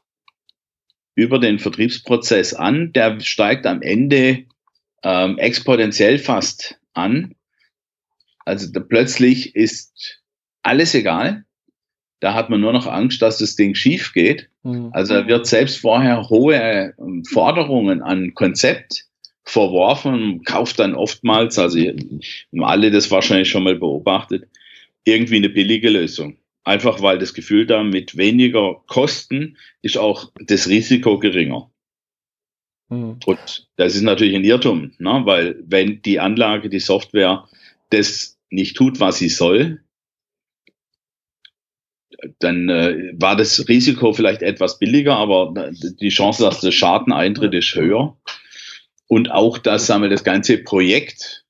über 1.13 1.39
den 1.39 1.59
Vertriebsprozess 1.59 2.53
an. 2.53 2.93
Der 2.93 3.19
steigt 3.19 3.65
am 3.65 3.81
Ende 3.81 4.45
ähm, 5.03 5.37
exponentiell 5.37 6.19
fast 6.19 6.79
an. 6.93 7.35
Also 8.45 8.71
da 8.71 8.79
plötzlich 8.79 9.55
ist 9.55 10.21
alles 10.63 10.95
egal. 10.95 11.45
Da 12.19 12.33
hat 12.33 12.49
man 12.49 12.61
nur 12.61 12.73
noch 12.73 12.87
Angst, 12.87 13.21
dass 13.21 13.37
das 13.37 13.55
Ding 13.55 13.75
schief 13.75 14.13
geht. 14.13 14.49
Mhm. 14.63 14.89
Also 14.93 15.13
da 15.13 15.27
wird 15.27 15.45
selbst 15.45 15.77
vorher 15.77 16.29
hohe 16.29 16.95
ähm, 16.99 17.23
Forderungen 17.25 18.01
an 18.01 18.33
Konzept 18.33 19.05
verworfen, 19.43 20.43
kauft 20.43 20.79
dann 20.79 20.93
oftmals, 20.93 21.57
also 21.57 21.79
haben 21.79 22.63
alle 22.63 22.91
das 22.91 23.09
wahrscheinlich 23.11 23.49
schon 23.49 23.63
mal 23.63 23.75
beobachtet, 23.75 24.49
irgendwie 25.05 25.37
eine 25.37 25.49
billige 25.49 25.89
Lösung. 25.89 26.37
Einfach 26.63 27.01
weil 27.01 27.17
das 27.17 27.33
Gefühl 27.33 27.65
da 27.65 27.81
mit 27.81 28.17
weniger 28.17 28.81
Kosten 28.87 29.57
ist 29.81 29.97
auch 29.97 30.31
das 30.35 30.67
Risiko 30.67 31.17
geringer. 31.17 31.71
Mhm. 32.89 33.19
Und 33.25 33.67
das 33.75 33.95
ist 33.95 34.01
natürlich 34.01 34.35
ein 34.35 34.43
Irrtum, 34.43 34.91
ne? 34.97 35.21
weil 35.25 35.55
wenn 35.65 36.01
die 36.01 36.19
Anlage, 36.19 36.69
die 36.69 36.79
Software 36.79 37.47
das 37.89 38.37
nicht 38.49 38.77
tut, 38.77 38.99
was 38.99 39.17
sie 39.17 39.29
soll, 39.29 39.81
dann 42.39 42.69
äh, 42.69 43.13
war 43.13 43.35
das 43.35 43.67
Risiko 43.67 44.13
vielleicht 44.13 44.41
etwas 44.41 44.79
billiger, 44.79 45.17
aber 45.17 45.71
die 45.71 46.09
Chance, 46.09 46.43
dass 46.43 46.61
der 46.61 46.71
Schaden 46.71 47.13
eintritt, 47.13 47.53
ist 47.53 47.75
höher. 47.75 48.17
Und 49.07 49.31
auch, 49.31 49.57
dass 49.57 49.87
sagen 49.87 50.03
wir, 50.03 50.09
das 50.09 50.23
ganze 50.23 50.57
Projekt, 50.57 51.45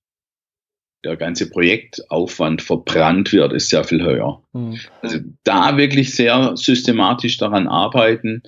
der 1.03 1.15
ganze 1.15 1.49
Projektaufwand 1.49 2.61
verbrannt 2.61 3.31
wird, 3.31 3.53
ist 3.53 3.69
sehr 3.69 3.83
viel 3.83 4.03
höher. 4.03 4.43
Mhm. 4.53 4.79
Also 5.01 5.19
da 5.43 5.77
wirklich 5.77 6.13
sehr 6.13 6.57
systematisch 6.57 7.37
daran 7.37 7.67
arbeiten, 7.67 8.43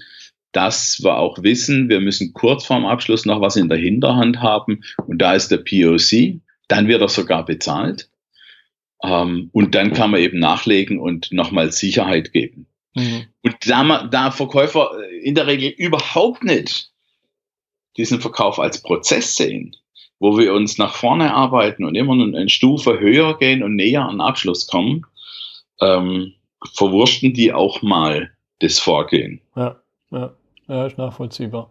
dass 0.52 1.00
wir 1.04 1.18
auch 1.18 1.44
wissen, 1.44 1.90
wir 1.90 2.00
müssen 2.00 2.34
kurz 2.34 2.66
vorm 2.66 2.86
Abschluss 2.86 3.26
noch 3.26 3.42
was 3.42 3.56
in 3.56 3.70
der 3.70 3.78
Hinterhand 3.78 4.42
haben 4.42 4.84
und 5.08 5.20
da 5.20 5.34
ist 5.34 5.50
der 5.50 5.58
POC, 5.58 6.42
dann 6.68 6.88
wird 6.88 7.02
er 7.02 7.10
sogar 7.10 7.46
bezahlt 7.46 8.10
ähm, 9.04 9.50
und 9.54 9.76
dann 9.76 9.94
kann 9.94 10.12
man 10.12 10.22
eben 10.22 10.40
nachlegen 10.40 11.00
und 11.00 11.32
nochmal 11.32 11.72
Sicherheit 11.72 12.34
geben. 12.34 12.68
Mhm. 12.96 13.26
Und 13.44 13.56
da, 13.68 14.08
da 14.08 14.32
Verkäufer 14.32 14.92
in 15.22 15.36
der 15.36 15.48
Regel 15.48 15.70
überhaupt 15.70 16.44
nicht 16.44 16.92
diesen 17.98 18.22
Verkauf 18.22 18.60
als 18.60 18.82
Prozess 18.82 19.36
sehen, 19.36 19.76
wo 20.20 20.38
wir 20.38 20.54
uns 20.54 20.78
nach 20.78 20.96
vorne 20.96 21.34
arbeiten 21.34 21.84
und 21.84 21.96
immer 21.96 22.14
eine 22.14 22.50
Stufe 22.50 23.00
höher 23.00 23.38
gehen 23.38 23.64
und 23.64 23.76
näher 23.76 24.06
an 24.06 24.22
Abschluss 24.22 24.68
kommen, 24.68 25.06
ähm, 25.82 26.34
verwurschten 26.74 27.34
die 27.34 27.54
auch 27.54 27.82
mal 27.82 28.32
das 28.60 28.80
Vorgehen. 28.80 29.42
Ja, 29.56 29.82
ja, 30.12 30.36
ja 30.70 30.86
ist 30.86 30.98
nachvollziehbar 30.98 31.70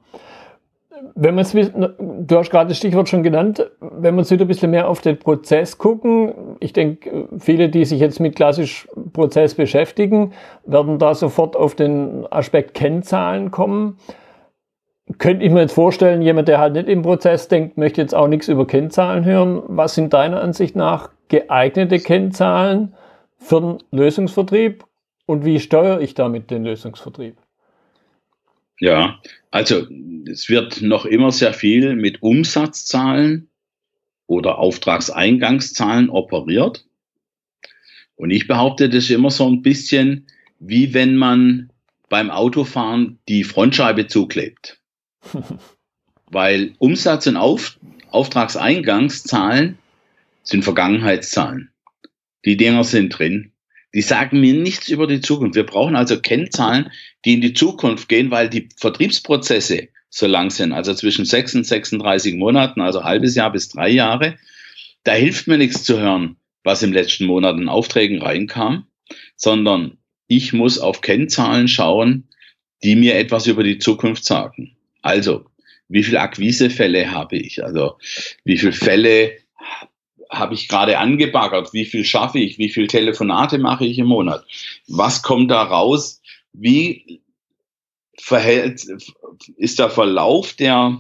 wenn 1.15 1.35
man 1.35 1.45
es, 1.45 1.53
du 1.53 2.37
hast 2.37 2.51
gerade 2.51 2.69
das 2.69 2.79
Stichwort 2.79 3.09
schon 3.09 3.23
genannt, 3.23 3.71
wenn 3.81 4.15
wir 4.15 4.21
uns 4.21 4.31
wieder 4.31 4.45
ein 4.45 4.49
bisschen 4.49 4.71
mehr 4.71 4.89
auf 4.89 5.01
den 5.01 5.19
Prozess 5.19 5.79
gucken, 5.79 6.57
ich 6.61 6.73
denke, 6.73 7.29
viele, 7.39 7.69
die 7.69 7.85
sich 7.85 8.01
jetzt 8.01 8.21
mit 8.21 8.37
klassisch 8.37 8.89
Prozess 9.13 9.55
beschäftigen, 9.55 10.33
werden 10.65 10.99
da 10.99 11.15
sofort 11.15 11.57
auf 11.57 11.75
den 11.75 12.27
Aspekt 12.31 12.75
Kennzahlen 12.75 13.51
kommen. 13.51 13.99
Könnte 15.19 15.45
ich 15.45 15.53
mir 15.53 15.61
jetzt 15.61 15.73
vorstellen, 15.73 16.21
jemand, 16.21 16.49
der 16.49 16.59
halt 16.59 16.75
nicht 16.75 16.89
im 16.89 17.03
Prozess 17.03 17.49
denkt, 17.49 17.79
möchte 17.79 18.01
jetzt 18.01 18.15
auch 18.15 18.29
nichts 18.29 18.49
über 18.49 18.67
Kennzahlen 18.67 19.25
hören. 19.25 19.63
Was 19.67 19.95
sind 19.95 20.13
deiner 20.13 20.43
Ansicht 20.43 20.77
nach 20.77 21.11
geeignete 21.29 21.99
Kennzahlen 21.99 22.95
für 23.39 23.61
den 23.61 23.79
Lösungsvertrieb 23.91 24.85
und 25.27 25.45
wie 25.45 25.61
steuere 25.61 26.01
ich 26.01 26.15
damit 26.15 26.51
den 26.51 26.65
Lösungsvertrieb? 26.65 27.37
Ja, 28.81 29.21
also 29.51 29.87
es 30.31 30.49
wird 30.49 30.83
noch 30.83 31.05
immer 31.05 31.33
sehr 31.33 31.53
viel 31.53 31.97
mit 31.97 32.23
Umsatzzahlen 32.23 33.49
oder 34.27 34.59
Auftragseingangszahlen 34.59 36.11
operiert. 36.11 36.87
Und 38.15 38.31
ich 38.31 38.47
behaupte, 38.47 38.89
das 38.89 39.05
ist 39.05 39.11
immer 39.11 39.31
so 39.31 39.49
ein 39.49 39.63
bisschen 39.63 40.27
wie 40.61 40.93
wenn 40.95 41.17
man 41.17 41.71
beim 42.09 42.31
Autofahren 42.31 43.19
die 43.29 43.45
Frontscheibe 43.45 44.07
zuklebt. 44.07 44.81
Weil 46.27 46.75
Umsatz 46.79 47.27
und 47.27 47.37
Auf 47.37 47.79
Auftragseingangszahlen 48.11 49.79
sind 50.43 50.65
Vergangenheitszahlen. 50.65 51.71
Die 52.45 52.57
Dinger 52.57 52.85
sind 52.85 53.11
drin 53.11 53.53
die 53.95 54.03
sagen 54.03 54.41
mir 54.41 54.55
nichts 54.55 54.89
über 54.89 55.07
die 55.07 55.21
Zukunft. 55.21 55.55
Wir 55.55 55.65
brauchen 55.65 55.97
also 55.97 56.21
Kennzahlen, 56.21 56.91
die 57.25 57.35
in 57.35 57.41
die 57.41 57.55
Zukunft 57.55 58.09
gehen, 58.09 58.31
weil 58.31 58.49
die 58.49 58.69
Vertriebsprozesse 58.77 59.89
so 60.11 60.27
lang 60.27 60.51
sind, 60.51 60.73
also 60.73 60.95
zwischen 60.95 61.25
6 61.25 61.57
und 61.57 61.65
36 61.65 62.35
Monaten, 62.37 62.81
also 62.81 63.05
halbes 63.05 63.35
Jahr 63.35 63.53
bis 63.53 63.69
drei 63.69 63.89
Jahre. 63.89 64.37
Da 65.05 65.13
hilft 65.13 65.47
mir 65.47 65.59
nichts 65.59 65.85
zu 65.85 65.99
hören, 65.99 66.37
was 66.65 66.83
im 66.83 66.93
letzten 66.93 67.27
Monat 67.27 67.57
in 67.57 67.69
Aufträgen 67.69 68.21
reinkam, 68.21 68.87
sondern 69.37 69.99
ich 70.27 70.53
muss 70.53 70.79
auf 70.79 71.01
Kennzahlen 71.01 71.69
schauen, 71.69 72.29
die 72.83 72.95
mir 72.95 73.17
etwas 73.17 73.47
über 73.47 73.63
die 73.63 73.79
Zukunft 73.79 74.25
sagen. 74.25 74.77
Also, 75.03 75.47
wie 75.89 76.03
viele 76.03 76.21
Akquisefälle 76.21 77.11
habe 77.11 77.39
ich? 77.39 77.65
Also, 77.65 77.97
wie 78.45 78.59
viele 78.59 78.73
Fälle 78.73 79.33
habe 80.31 80.55
ich 80.55 80.69
gerade 80.69 80.99
angebaggert? 80.99 81.73
Wie 81.73 81.85
viel 81.85 82.05
schaffe 82.05 82.39
ich? 82.39 82.59
Wie 82.59 82.69
viele 82.69 82.87
Telefonate 82.87 83.59
mache 83.59 83.85
ich 83.85 83.99
im 83.99 84.07
Monat? 84.07 84.45
Was 84.87 85.23
kommt 85.23 85.51
da 85.51 85.63
raus? 85.63 86.23
Wie 86.53 87.21
verhält, 88.19 88.87
ist 89.57 89.79
der 89.79 89.91
Verlauf 89.91 90.55
der 90.55 90.99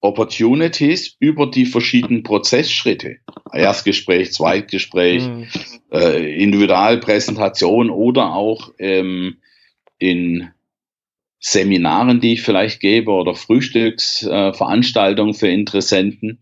Opportunities 0.00 1.16
über 1.18 1.46
die 1.46 1.66
verschiedenen 1.66 2.22
Prozessschritte? 2.22 3.16
Erstgespräch, 3.52 4.32
Zweitgespräch, 4.32 5.26
mhm. 5.26 5.48
äh, 5.92 6.42
Individualpräsentation 6.42 7.90
oder 7.90 8.34
auch 8.34 8.72
ähm, 8.78 9.38
in 9.98 10.50
Seminaren, 11.38 12.20
die 12.20 12.34
ich 12.34 12.42
vielleicht 12.42 12.80
gebe 12.80 13.10
oder 13.10 13.34
Frühstücksveranstaltungen 13.34 15.34
äh, 15.34 15.38
für 15.38 15.48
Interessenten. 15.48 16.40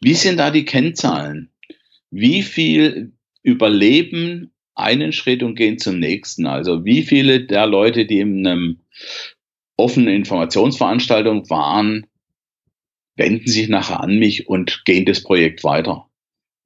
Wie 0.00 0.14
sind 0.14 0.38
da 0.38 0.50
die 0.50 0.64
Kennzahlen? 0.64 1.50
Wie 2.10 2.42
viel 2.42 3.12
überleben 3.42 4.52
einen 4.74 5.12
Schritt 5.12 5.42
und 5.42 5.54
gehen 5.54 5.78
zum 5.78 5.98
nächsten? 5.98 6.46
Also 6.46 6.84
wie 6.84 7.02
viele 7.02 7.44
der 7.46 7.66
Leute, 7.66 8.06
die 8.06 8.20
in 8.20 8.46
einem 8.46 8.80
offenen 9.76 10.14
Informationsveranstaltung 10.14 11.48
waren, 11.50 12.06
wenden 13.16 13.46
sich 13.46 13.68
nachher 13.68 14.00
an 14.00 14.18
mich 14.18 14.48
und 14.48 14.84
gehen 14.84 15.06
das 15.06 15.22
Projekt 15.22 15.64
weiter, 15.64 16.08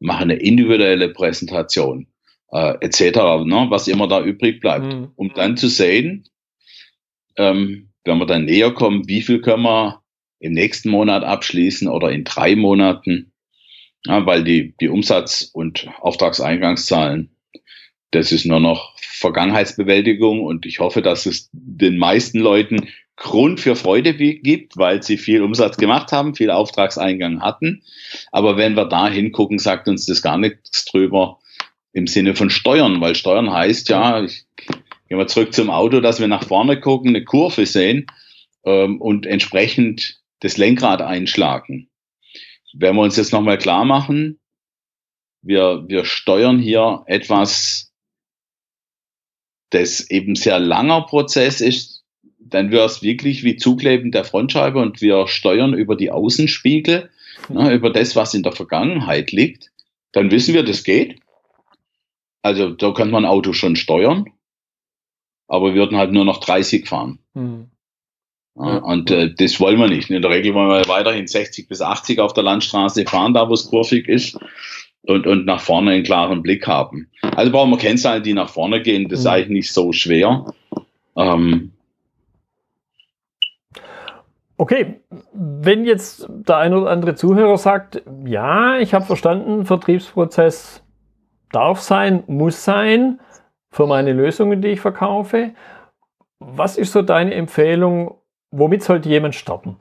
machen 0.01 0.31
eine 0.31 0.37
individuelle 0.37 1.09
Präsentation, 1.09 2.09
äh, 2.51 2.75
etc., 2.81 3.17
ne, 3.45 3.67
was 3.69 3.89
immer 3.89 4.09
da 4.09 4.23
übrig 4.23 4.61
bleibt, 4.61 4.87
mhm. 4.87 5.13
um 5.15 5.33
dann 5.35 5.57
zu 5.57 5.69
sehen, 5.69 6.29
ähm, 7.37 7.91
wenn 8.05 8.19
wir 8.19 8.27
dann 8.27 8.47
näher 8.47 8.73
kommen, 8.73 9.07
wie 9.07 9.23
viel 9.23 9.41
können 9.41 9.63
wir 9.63 10.03
im 10.41 10.53
nächsten 10.53 10.91
Monat 10.91 11.23
abschließen 11.23 11.87
oder 11.87 12.11
in 12.11 12.25
drei 12.25 12.57
Monaten, 12.57 13.33
ja, 14.07 14.25
weil 14.27 14.43
die, 14.43 14.75
die 14.81 14.89
Umsatz- 14.89 15.51
und 15.53 15.87
Auftragseingangszahlen, 16.01 17.31
das 18.11 18.33
ist 18.33 18.47
nur 18.47 18.59
noch 18.59 18.97
Vergangenheitsbewältigung 18.99 20.43
und 20.43 20.67
ich 20.67 20.81
hoffe, 20.81 21.03
dass 21.03 21.27
es 21.27 21.51
den 21.53 21.99
meisten 21.99 22.41
Leuten 22.41 22.89
Grund 23.17 23.61
für 23.61 23.77
Freude 23.77 24.15
gibt, 24.15 24.79
weil 24.79 25.03
sie 25.03 25.19
viel 25.19 25.43
Umsatz 25.43 25.77
gemacht 25.77 26.11
haben, 26.11 26.35
viel 26.35 26.51
Auftragseingang 26.51 27.43
hatten. 27.43 27.83
Aber 28.33 28.57
wenn 28.57 28.77
wir 28.77 28.87
da 28.87 29.09
hingucken, 29.09 29.59
sagt 29.59 29.89
uns 29.89 30.07
das 30.07 30.23
gar 30.23 30.39
nichts 30.39 30.87
drüber 30.87 31.39
im 31.93 32.07
Sinne 32.07 32.35
von 32.35 32.49
Steuern, 32.49 33.03
weil 33.03 33.15
Steuern 33.15 33.53
heißt 33.53 33.91
ja, 33.91 34.25
ich 34.25 34.47
gehe 34.57 35.19
mal 35.19 35.29
zurück 35.29 35.53
zum 35.53 35.69
Auto, 35.69 36.01
dass 36.01 36.19
wir 36.19 36.29
nach 36.29 36.45
vorne 36.45 36.81
gucken, 36.81 37.11
eine 37.11 37.25
Kurve 37.25 37.67
sehen 37.67 38.07
ähm, 38.65 39.03
und 39.03 39.27
entsprechend 39.27 40.20
das 40.41 40.57
Lenkrad 40.57 41.03
einschlagen. 41.03 41.89
Wenn 42.73 42.97
wir 42.97 43.03
uns 43.03 43.17
jetzt 43.17 43.33
nochmal 43.33 43.59
klar 43.59 43.85
machen, 43.85 44.41
wir, 45.43 45.85
wir 45.89 46.05
steuern 46.05 46.59
hier 46.59 47.03
etwas, 47.07 47.93
das 49.71 50.11
eben 50.11 50.35
sehr 50.35 50.59
langer 50.59 51.03
Prozess 51.03 51.61
ist, 51.61 52.05
dann 52.39 52.71
wäre 52.71 52.87
es 52.87 53.03
wirklich 53.03 53.45
wie 53.45 53.57
Zukleben 53.57 54.11
der 54.11 54.25
Frontscheibe 54.25 54.81
und 54.81 55.01
wir 55.01 55.29
steuern 55.29 55.75
über 55.75 55.97
die 55.97 56.11
Außenspiegel, 56.11 57.11
ne, 57.49 57.73
über 57.73 57.91
das, 57.91 58.17
was 58.17 58.35
in 58.35 58.43
der 58.43 58.53
Vergangenheit 58.53 59.31
liegt, 59.31 59.71
dann 60.13 60.31
wissen 60.31 60.55
wir, 60.55 60.65
das 60.65 60.83
geht. 60.85 61.21
Also 62.43 62.71
da 62.71 62.93
kann 62.93 63.11
man 63.11 63.25
ein 63.25 63.31
Auto 63.31 63.53
schon 63.53 63.77
steuern, 63.77 64.27
aber 65.47 65.75
wir 65.75 65.83
würden 65.83 65.99
halt 65.99 66.13
nur 66.13 66.25
noch 66.25 66.41
30 66.41 66.89
fahren. 66.89 67.19
Mhm. 67.35 67.71
Und 68.61 69.11
äh, 69.11 69.33
das 69.35 69.59
wollen 69.61 69.79
wir 69.79 69.89
nicht. 69.89 70.11
In 70.11 70.23
der 70.23 70.31
Regel 70.31 70.55
wollen 70.55 70.69
wir 70.69 70.89
weiterhin 70.89 71.27
60 71.27 71.69
bis 71.69 71.81
80 71.81 72.19
auf 72.19 72.33
der 72.35 72.45
Landstraße 72.45 73.05
fahren, 73.05 73.35
da 73.35 73.49
wo 73.49 73.55
es 73.55 73.69
kurvig 73.69 74.09
ist 74.09 74.39
und, 75.03 75.27
und 75.27 75.47
nach 75.47 75.61
vorne 75.61 75.93
einen 75.93 76.05
klaren 76.05 76.43
Blick 76.43 76.67
haben. 76.67 77.09
Also 77.23 77.51
brauchen 77.53 77.71
wir 77.71 77.79
Kennzahlen, 77.79 78.23
die 78.23 78.35
nach 78.35 78.51
vorne 78.51 78.83
gehen. 78.83 79.09
Das 79.09 79.21
ist 79.21 79.25
mhm. 79.25 79.31
eigentlich 79.31 79.49
nicht 79.49 79.73
so 79.73 79.93
schwer. 79.93 80.53
Ähm, 81.17 81.73
Okay, 84.61 85.01
wenn 85.33 85.87
jetzt 85.87 86.27
der 86.29 86.59
ein 86.59 86.75
oder 86.75 86.91
andere 86.91 87.15
Zuhörer 87.15 87.57
sagt, 87.57 88.03
ja, 88.27 88.77
ich 88.77 88.93
habe 88.93 89.07
verstanden, 89.07 89.65
Vertriebsprozess 89.65 90.85
darf 91.51 91.81
sein, 91.81 92.25
muss 92.27 92.63
sein 92.63 93.21
für 93.71 93.87
meine 93.87 94.13
Lösungen, 94.13 94.61
die 94.61 94.69
ich 94.69 94.81
verkaufe. 94.83 95.55
Was 96.41 96.77
ist 96.77 96.93
so 96.93 97.01
deine 97.01 97.33
Empfehlung, 97.33 98.20
womit 98.51 98.83
sollte 98.83 99.09
jemand 99.09 99.35
starten? 99.35 99.77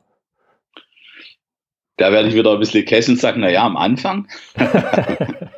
Da 1.98 2.12
werde 2.12 2.30
ich 2.30 2.36
wieder 2.36 2.54
ein 2.54 2.60
bisschen 2.60 2.86
kessen 2.86 3.12
und 3.12 3.20
sagen, 3.20 3.42
naja, 3.42 3.66
am 3.66 3.76
Anfang. 3.76 4.28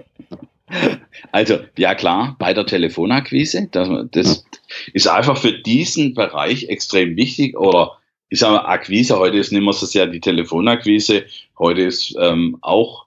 also, 1.31 1.59
ja 1.77 1.93
klar, 1.93 2.35
bei 2.39 2.53
der 2.53 2.65
Telefonakquise, 2.65 3.67
das, 3.71 3.89
das 4.11 4.45
ist 4.93 5.07
einfach 5.07 5.37
für 5.37 5.53
diesen 5.53 6.15
Bereich 6.15 6.69
extrem 6.69 7.15
wichtig. 7.15 7.57
Oder 7.57 7.99
ich 8.29 8.39
sage 8.39 8.55
mal, 8.55 8.65
Akquise, 8.65 9.19
heute 9.19 9.37
ist 9.37 9.51
nicht 9.51 9.61
mehr 9.61 9.73
so 9.73 9.85
sehr 9.85 10.07
die 10.07 10.19
Telefonakquise, 10.19 11.25
heute 11.59 11.81
ist 11.81 12.15
ähm, 12.19 12.57
auch, 12.61 13.05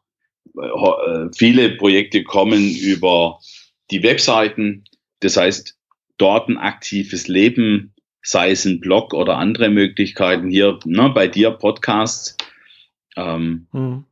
äh, 0.57 1.29
viele 1.35 1.71
Projekte 1.71 2.23
kommen 2.23 2.71
über 2.77 3.41
die 3.91 4.03
Webseiten. 4.03 4.85
Das 5.21 5.37
heißt, 5.37 5.77
dort 6.19 6.49
ein 6.49 6.59
aktives 6.59 7.27
Leben, 7.27 7.94
sei 8.25 8.51
es 8.51 8.65
ein 8.65 8.81
Blog 8.81 9.15
oder 9.15 9.37
andere 9.37 9.69
Möglichkeiten 9.69 10.51
hier, 10.51 10.81
ne, 10.85 11.11
bei 11.11 11.29
dir 11.29 11.51
Podcasts, 11.53 12.37
ähm, 13.17 13.67
mhm. 13.73 14.05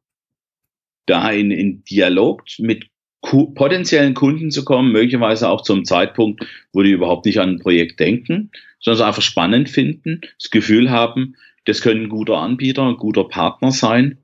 da 1.07 1.31
in, 1.31 1.51
in 1.51 1.83
Dialog 1.85 2.44
mit 2.59 2.87
potenziellen 3.22 4.14
Kunden 4.14 4.51
zu 4.51 4.64
kommen, 4.64 4.92
möglicherweise 4.92 5.48
auch 5.48 5.62
zum 5.62 5.85
Zeitpunkt, 5.85 6.46
wo 6.72 6.83
die 6.83 6.90
überhaupt 6.90 7.25
nicht 7.25 7.40
an 7.40 7.51
ein 7.51 7.59
Projekt 7.59 8.01
denken, 8.01 8.51
sondern 8.81 9.01
es 9.01 9.07
einfach 9.07 9.22
spannend 9.22 9.70
finden, 9.70 10.20
das 10.38 10.51
Gefühl 10.51 10.90
haben, 10.90 11.37
das 11.64 11.81
könnte 11.81 12.05
ein 12.05 12.09
guter 12.09 12.38
Anbieter, 12.38 12.83
ein 12.83 12.96
guter 12.96 13.25
Partner 13.25 13.70
sein, 13.70 14.18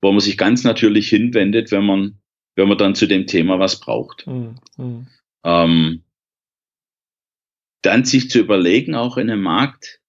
wo 0.00 0.10
man 0.10 0.20
sich 0.20 0.38
ganz 0.38 0.64
natürlich 0.64 1.08
hinwendet, 1.08 1.70
wenn 1.70 1.84
man, 1.84 2.18
wenn 2.56 2.68
man 2.68 2.78
dann 2.78 2.94
zu 2.94 3.06
dem 3.06 3.26
Thema 3.26 3.58
was 3.58 3.78
braucht. 3.80 4.26
Mhm. 4.26 5.06
Ähm, 5.44 6.02
dann 7.82 8.04
sich 8.04 8.30
zu 8.30 8.38
überlegen, 8.38 8.94
auch 8.94 9.16
in 9.16 9.30
einem 9.30 9.42
Markt, 9.42 10.00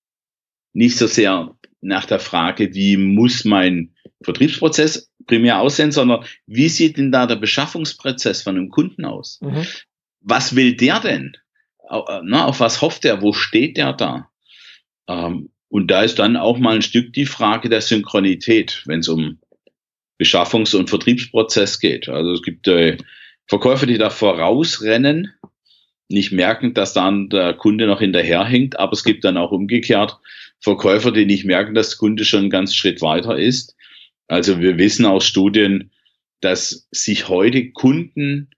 nicht 0.73 0.97
so 0.97 1.07
sehr 1.07 1.55
nach 1.81 2.05
der 2.05 2.19
Frage, 2.19 2.73
wie 2.73 2.97
muss 2.97 3.45
mein 3.45 3.95
Vertriebsprozess 4.21 5.11
primär 5.27 5.59
aussehen, 5.59 5.91
sondern 5.91 6.25
wie 6.45 6.69
sieht 6.69 6.97
denn 6.97 7.11
da 7.11 7.25
der 7.25 7.35
Beschaffungsprozess 7.35 8.41
von 8.41 8.57
einem 8.57 8.69
Kunden 8.69 9.05
aus? 9.05 9.39
Mhm. 9.41 9.65
Was 10.21 10.55
will 10.55 10.75
der 10.75 10.99
denn? 10.99 11.37
Na, 11.89 12.45
auf 12.45 12.59
was 12.59 12.81
hofft 12.81 13.05
er? 13.05 13.21
Wo 13.21 13.33
steht 13.33 13.77
der 13.77 13.93
da? 13.93 14.29
Ähm, 15.07 15.49
und 15.69 15.89
da 15.89 16.03
ist 16.03 16.19
dann 16.19 16.35
auch 16.35 16.57
mal 16.57 16.75
ein 16.75 16.81
Stück 16.81 17.13
die 17.13 17.25
Frage 17.25 17.69
der 17.69 17.81
Synchronität, 17.81 18.83
wenn 18.85 18.99
es 18.99 19.07
um 19.07 19.39
Beschaffungs- 20.19 20.75
und 20.75 20.89
Vertriebsprozess 20.89 21.79
geht. 21.79 22.09
Also 22.09 22.31
es 22.33 22.41
gibt 22.41 22.67
äh, 22.67 22.97
Verkäufer, 23.47 23.85
die 23.85 23.97
da 23.97 24.09
vorausrennen, 24.09 25.33
nicht 26.09 26.31
merken, 26.31 26.73
dass 26.73 26.93
dann 26.93 27.29
der 27.29 27.53
Kunde 27.53 27.87
noch 27.87 27.99
hinterherhinkt, 27.99 28.79
aber 28.79 28.93
es 28.93 29.03
gibt 29.03 29.23
dann 29.23 29.37
auch 29.37 29.51
umgekehrt 29.51 30.17
Verkäufer, 30.59 31.11
die 31.11 31.25
nicht 31.25 31.45
merken, 31.45 31.73
dass 31.73 31.91
der 31.91 31.99
Kunde 31.99 32.25
schon 32.25 32.41
einen 32.41 32.49
ganz 32.49 32.75
Schritt 32.75 33.01
weiter 33.01 33.37
ist 33.37 33.75
also 34.29 34.61
wir 34.61 34.77
wissen 34.77 35.05
aus 35.05 35.25
Studien, 35.25 35.91
dass 36.39 36.87
sich 36.91 37.27
heute 37.27 37.71
Kunden 37.71 38.49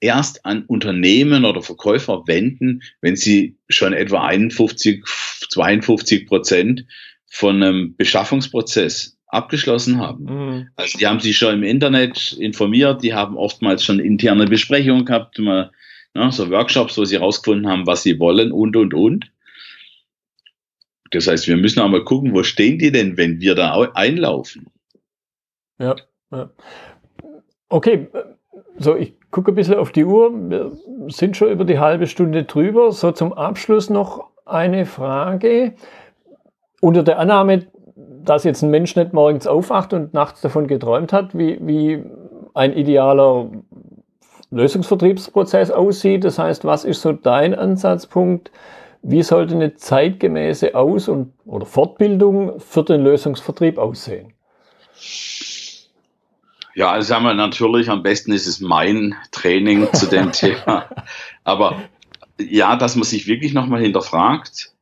erst 0.00 0.46
an 0.46 0.64
Unternehmen 0.64 1.44
oder 1.44 1.62
Verkäufer 1.62 2.26
wenden, 2.26 2.82
wenn 3.02 3.16
sie 3.16 3.58
schon 3.68 3.92
etwa 3.92 4.24
51, 4.24 5.04
52 5.50 6.26
Prozent 6.26 6.86
von 7.26 7.62
einem 7.62 7.96
Beschaffungsprozess 7.96 9.18
abgeschlossen 9.26 9.98
haben. 9.98 10.24
Mhm. 10.24 10.68
Also 10.76 10.96
die 10.96 11.06
haben 11.06 11.20
sich 11.20 11.36
schon 11.36 11.54
im 11.54 11.62
Internet 11.64 12.32
informiert, 12.40 13.02
die 13.02 13.12
haben 13.12 13.36
oftmals 13.36 13.84
schon 13.84 13.98
interne 13.98 14.46
Besprechungen 14.46 15.04
gehabt, 15.04 15.38
mal, 15.38 15.70
ne, 16.14 16.30
so 16.32 16.50
Workshops, 16.50 16.96
wo 16.98 17.04
sie 17.04 17.16
herausgefunden 17.16 17.70
haben, 17.70 17.86
was 17.86 18.02
sie 18.02 18.18
wollen 18.18 18.52
und, 18.52 18.76
und, 18.76 18.94
und. 18.94 19.30
Das 21.10 21.26
heißt, 21.26 21.48
wir 21.48 21.56
müssen 21.56 21.80
auch 21.80 21.88
mal 21.88 22.04
gucken, 22.04 22.34
wo 22.34 22.42
stehen 22.42 22.78
die 22.78 22.92
denn, 22.92 23.16
wenn 23.16 23.40
wir 23.40 23.54
da 23.54 23.72
einlaufen? 23.94 24.66
Ja, 25.78 25.96
ja. 26.30 26.50
Okay, 27.68 28.08
so 28.78 28.96
ich 28.96 29.14
gucke 29.30 29.52
ein 29.52 29.54
bisschen 29.54 29.76
auf 29.76 29.92
die 29.92 30.04
Uhr. 30.04 30.32
Wir 30.50 30.72
sind 31.08 31.36
schon 31.36 31.50
über 31.50 31.64
die 31.64 31.78
halbe 31.78 32.06
Stunde 32.06 32.44
drüber. 32.44 32.92
So 32.92 33.12
zum 33.12 33.32
Abschluss 33.32 33.90
noch 33.90 34.30
eine 34.44 34.86
Frage. 34.86 35.74
Unter 36.80 37.02
der 37.02 37.18
Annahme, 37.18 37.66
dass 38.24 38.44
jetzt 38.44 38.62
ein 38.62 38.70
Mensch 38.70 38.96
nicht 38.96 39.12
morgens 39.12 39.46
aufwacht 39.46 39.92
und 39.92 40.14
nachts 40.14 40.40
davon 40.40 40.66
geträumt 40.66 41.12
hat, 41.12 41.36
wie, 41.36 41.58
wie 41.60 42.02
ein 42.54 42.72
idealer 42.72 43.50
Lösungsvertriebsprozess 44.50 45.70
aussieht. 45.70 46.24
Das 46.24 46.38
heißt, 46.38 46.64
was 46.64 46.84
ist 46.84 47.02
so 47.02 47.12
dein 47.12 47.54
Ansatzpunkt? 47.54 48.50
Wie 49.02 49.22
sollte 49.22 49.54
eine 49.54 49.74
zeitgemäße 49.74 50.74
Aus- 50.74 51.08
und, 51.08 51.32
oder 51.46 51.66
Fortbildung 51.66 52.60
für 52.60 52.84
den 52.84 53.02
Lösungsvertrieb 53.02 53.78
aussehen? 53.78 54.32
Ja, 56.74 56.92
also 56.92 57.08
sagen 57.08 57.24
wir 57.24 57.34
natürlich, 57.34 57.88
am 57.88 58.02
besten 58.02 58.32
ist 58.32 58.46
es 58.46 58.60
mein 58.60 59.14
Training 59.32 59.92
zu 59.92 60.06
dem 60.06 60.32
Thema. 60.32 60.88
Aber 61.44 61.82
ja, 62.38 62.76
dass 62.76 62.96
man 62.96 63.04
sich 63.04 63.26
wirklich 63.26 63.52
nochmal 63.52 63.80
hinterfragt, 63.80 64.72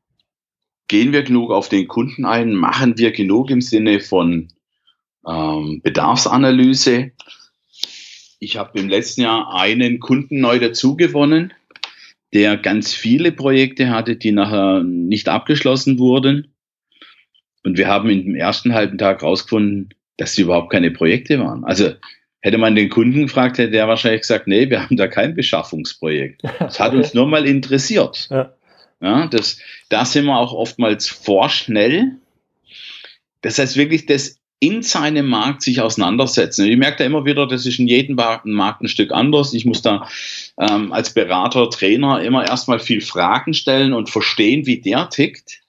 gehen 0.89 1.13
wir 1.13 1.23
genug 1.23 1.51
auf 1.51 1.69
den 1.69 1.87
Kunden 1.87 2.25
ein, 2.25 2.55
machen 2.55 2.99
wir 2.99 3.13
genug 3.13 3.51
im 3.51 3.61
Sinne 3.61 4.01
von 4.01 4.49
ähm, 5.27 5.81
Bedarfsanalyse. 5.83 7.13
Ich 8.41 8.57
habe 8.57 8.79
im 8.79 8.89
letzten 8.89 9.23
Jahr 9.23 9.55
einen 9.55 9.99
Kunden 10.01 10.41
neu 10.41 10.59
dazugewonnen, 10.59 11.53
der 12.33 12.57
ganz 12.57 12.93
viele 12.93 13.33
Projekte 13.33 13.91
hatte, 13.91 14.17
die 14.17 14.33
nachher 14.33 14.83
nicht 14.83 15.29
abgeschlossen 15.29 15.99
wurden. 15.99 16.53
Und 17.65 17.79
wir 17.79 17.89
haben 17.89 18.09
in 18.11 18.25
dem 18.25 18.35
ersten 18.35 18.75
halben 18.75 18.99
Tag 18.99 19.23
rausgefunden, 19.23 19.95
dass 20.17 20.35
sie 20.35 20.43
überhaupt 20.43 20.71
keine 20.71 20.91
Projekte 20.91 21.39
waren. 21.41 21.65
Also 21.65 21.93
hätte 22.41 22.59
man 22.59 22.77
den 22.77 22.89
Kunden 22.89 23.23
gefragt, 23.23 23.59
hätte 23.59 23.73
der 23.73 23.89
wahrscheinlich 23.89 24.23
gesagt, 24.23 24.47
nee, 24.47 24.71
wir 24.71 24.83
haben 24.83 24.97
da 24.97 25.09
kein 25.09 25.35
Beschaffungsprojekt. 25.35 26.43
Das 26.59 26.79
hat 26.79 26.95
uns 26.95 27.15
nur 27.15 27.27
mal 27.27 27.47
interessiert. 27.47 28.29
Ja. 28.31 28.55
ja 29.01 29.27
das, 29.27 29.59
da 29.89 30.05
sind 30.05 30.27
wir 30.27 30.39
auch 30.39 30.53
oftmals 30.53 31.09
vorschnell. 31.09 32.13
Das 33.43 33.59
heißt 33.59 33.77
wirklich, 33.77 34.07
das 34.07 34.38
in 34.61 34.83
seinem 34.83 35.27
Markt 35.27 35.63
sich 35.63 35.81
auseinandersetzen. 35.81 36.67
Ich 36.67 36.77
merke 36.77 36.99
da 36.99 37.05
immer 37.05 37.25
wieder, 37.25 37.47
das 37.47 37.65
ist 37.65 37.79
in 37.79 37.87
jedem 37.87 38.17
Markt 38.17 38.83
ein 38.83 38.89
Stück 38.89 39.13
anders. 39.13 39.55
Ich 39.55 39.65
muss 39.65 39.83
da 39.83 40.09
ähm, 40.59 40.93
als 40.93 41.15
Berater, 41.15 41.71
Trainer 41.71 42.23
immer 42.23 42.47
erstmal 42.47 42.81
viel 42.81 43.01
Fragen 43.01 43.55
stellen 43.55 43.93
und 43.93 44.11
verstehen, 44.11 44.67
wie 44.67 44.81
der 44.81 45.09
tickt. 45.11 45.61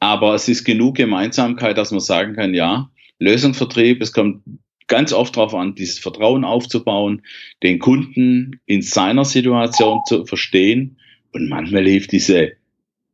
Aber 0.00 0.34
es 0.34 0.48
ist 0.48 0.64
genug 0.64 0.96
Gemeinsamkeit, 0.96 1.78
dass 1.78 1.92
man 1.92 2.00
sagen 2.00 2.34
kann, 2.34 2.52
ja, 2.52 2.90
Lösungsvertrieb, 3.18 4.02
es 4.02 4.12
kommt 4.12 4.42
ganz 4.86 5.14
oft 5.14 5.36
darauf 5.36 5.54
an, 5.54 5.74
dieses 5.74 5.98
Vertrauen 5.98 6.44
aufzubauen, 6.44 7.22
den 7.62 7.78
Kunden 7.78 8.60
in 8.66 8.82
seiner 8.82 9.24
Situation 9.24 10.00
zu 10.06 10.26
verstehen. 10.26 10.98
Und 11.32 11.48
manchmal 11.48 11.84
hilft 11.84 12.12
diese 12.12 12.52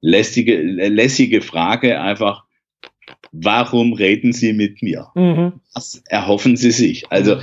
lästige, 0.00 0.60
lässige 0.60 1.42
Frage 1.42 2.00
einfach, 2.00 2.44
warum 3.32 3.92
reden 3.92 4.32
Sie 4.32 4.52
mit 4.52 4.82
mir? 4.82 5.08
Mhm. 5.14 5.60
Was 5.74 6.02
erhoffen 6.08 6.56
Sie 6.56 6.70
sich? 6.70 7.10
Also, 7.10 7.40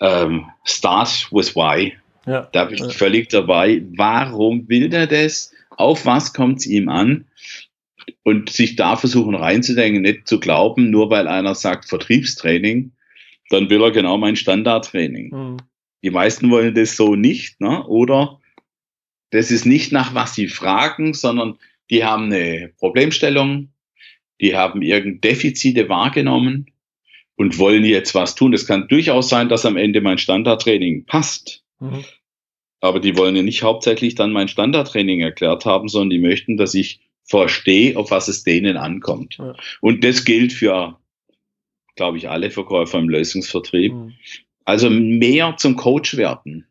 ähm, 0.00 0.46
start 0.64 1.28
with 1.30 1.54
why. 1.54 1.94
Ja. 2.26 2.48
Da 2.52 2.64
bin 2.64 2.84
ich 2.84 2.96
völlig 2.96 3.28
dabei. 3.28 3.82
Warum 3.96 4.68
will 4.68 4.88
der 4.88 5.06
das? 5.06 5.52
Auf 5.70 6.06
was 6.06 6.32
kommt 6.32 6.58
es 6.58 6.66
ihm 6.66 6.88
an? 6.88 7.26
und 8.22 8.50
sich 8.50 8.76
da 8.76 8.96
versuchen 8.96 9.34
reinzudenken, 9.34 10.02
nicht 10.02 10.28
zu 10.28 10.40
glauben, 10.40 10.90
nur 10.90 11.10
weil 11.10 11.28
einer 11.28 11.54
sagt 11.54 11.86
Vertriebstraining, 11.86 12.92
dann 13.50 13.70
will 13.70 13.82
er 13.82 13.90
genau 13.90 14.18
mein 14.18 14.36
Standardtraining. 14.36 15.30
Mhm. 15.30 15.56
Die 16.02 16.10
meisten 16.10 16.50
wollen 16.50 16.74
das 16.74 16.96
so 16.96 17.14
nicht, 17.14 17.60
ne? 17.60 17.84
oder 17.86 18.40
das 19.30 19.50
ist 19.50 19.66
nicht 19.66 19.92
nach 19.92 20.14
was 20.14 20.34
sie 20.34 20.48
fragen, 20.48 21.14
sondern 21.14 21.58
die 21.90 22.04
haben 22.04 22.24
eine 22.24 22.72
Problemstellung, 22.78 23.70
die 24.40 24.56
haben 24.56 24.82
irgendeine 24.82 25.34
Defizite 25.34 25.88
wahrgenommen 25.88 26.70
und 27.36 27.58
wollen 27.58 27.84
jetzt 27.84 28.14
was 28.14 28.34
tun. 28.34 28.52
Es 28.54 28.66
kann 28.66 28.88
durchaus 28.88 29.28
sein, 29.28 29.48
dass 29.48 29.66
am 29.66 29.76
Ende 29.76 30.00
mein 30.00 30.18
Standardtraining 30.18 31.04
passt. 31.04 31.64
Mhm. 31.80 32.04
Aber 32.80 33.00
die 33.00 33.16
wollen 33.16 33.36
ja 33.36 33.42
nicht 33.42 33.62
hauptsächlich 33.62 34.14
dann 34.14 34.32
mein 34.32 34.48
Standardtraining 34.48 35.20
erklärt 35.20 35.64
haben, 35.64 35.88
sondern 35.88 36.10
die 36.10 36.18
möchten, 36.18 36.56
dass 36.56 36.74
ich 36.74 37.00
verstehe, 37.24 37.96
auf 37.96 38.10
was 38.10 38.28
es 38.28 38.44
denen 38.44 38.76
ankommt. 38.76 39.36
Ja. 39.38 39.54
Und 39.80 40.04
das 40.04 40.24
gilt 40.24 40.52
für, 40.52 40.98
glaube 41.96 42.18
ich, 42.18 42.28
alle 42.28 42.50
Verkäufer 42.50 42.98
im 42.98 43.08
Lösungsvertrieb. 43.08 43.92
Mhm. 43.92 44.14
Also 44.64 44.90
mehr 44.90 45.56
zum 45.56 45.76
Coach 45.76 46.16
werden, 46.16 46.66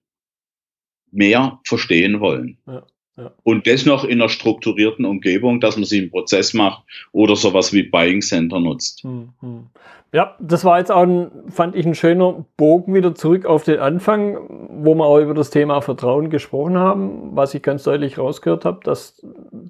mehr 1.11 1.59
verstehen 1.63 2.20
wollen. 2.20 2.57
Ja. 2.68 2.86
Ja. 3.18 3.32
Und 3.43 3.66
das 3.66 3.86
noch 3.86 4.03
in 4.03 4.22
einer 4.22 4.30
strukturierten 4.30 5.05
Umgebung, 5.05 5.61
dass 5.61 5.78
man 5.78 5.86
sich 5.86 6.01
einen 6.01 6.11
Prozess 6.11 6.53
macht 6.53 6.84
oder 7.13 7.36
sowas 7.36 7.72
wie 7.72 7.84
Buying 7.84 8.22
Center 8.22 8.59
nutzt. 8.59 9.05
Mhm. 9.05 9.68
Ja, 10.11 10.36
das 10.39 10.63
war 10.63 10.80
jetzt 10.80 10.91
auch, 10.91 11.03
ein, 11.03 11.32
fand 11.49 11.76
ich, 11.76 11.86
ein 11.86 11.95
schöner 11.95 12.45
Bogen 12.57 12.93
wieder 12.93 13.16
zurück 13.16 13.45
auf 13.45 13.63
den 13.63 13.80
Anfang, 13.80 14.38
wo 14.70 14.95
wir 14.95 15.05
auch 15.05 15.20
über 15.20 15.34
das 15.34 15.49
Thema 15.49 15.82
Vertrauen 15.82 16.30
gesprochen 16.30 16.78
haben, 16.78 17.36
was 17.36 17.53
ich 17.53 17.61
ganz 17.61 17.84
deutlich 17.84 18.18
rausgehört 18.18 18.66
habe, 18.66 18.80
dass 18.84 19.26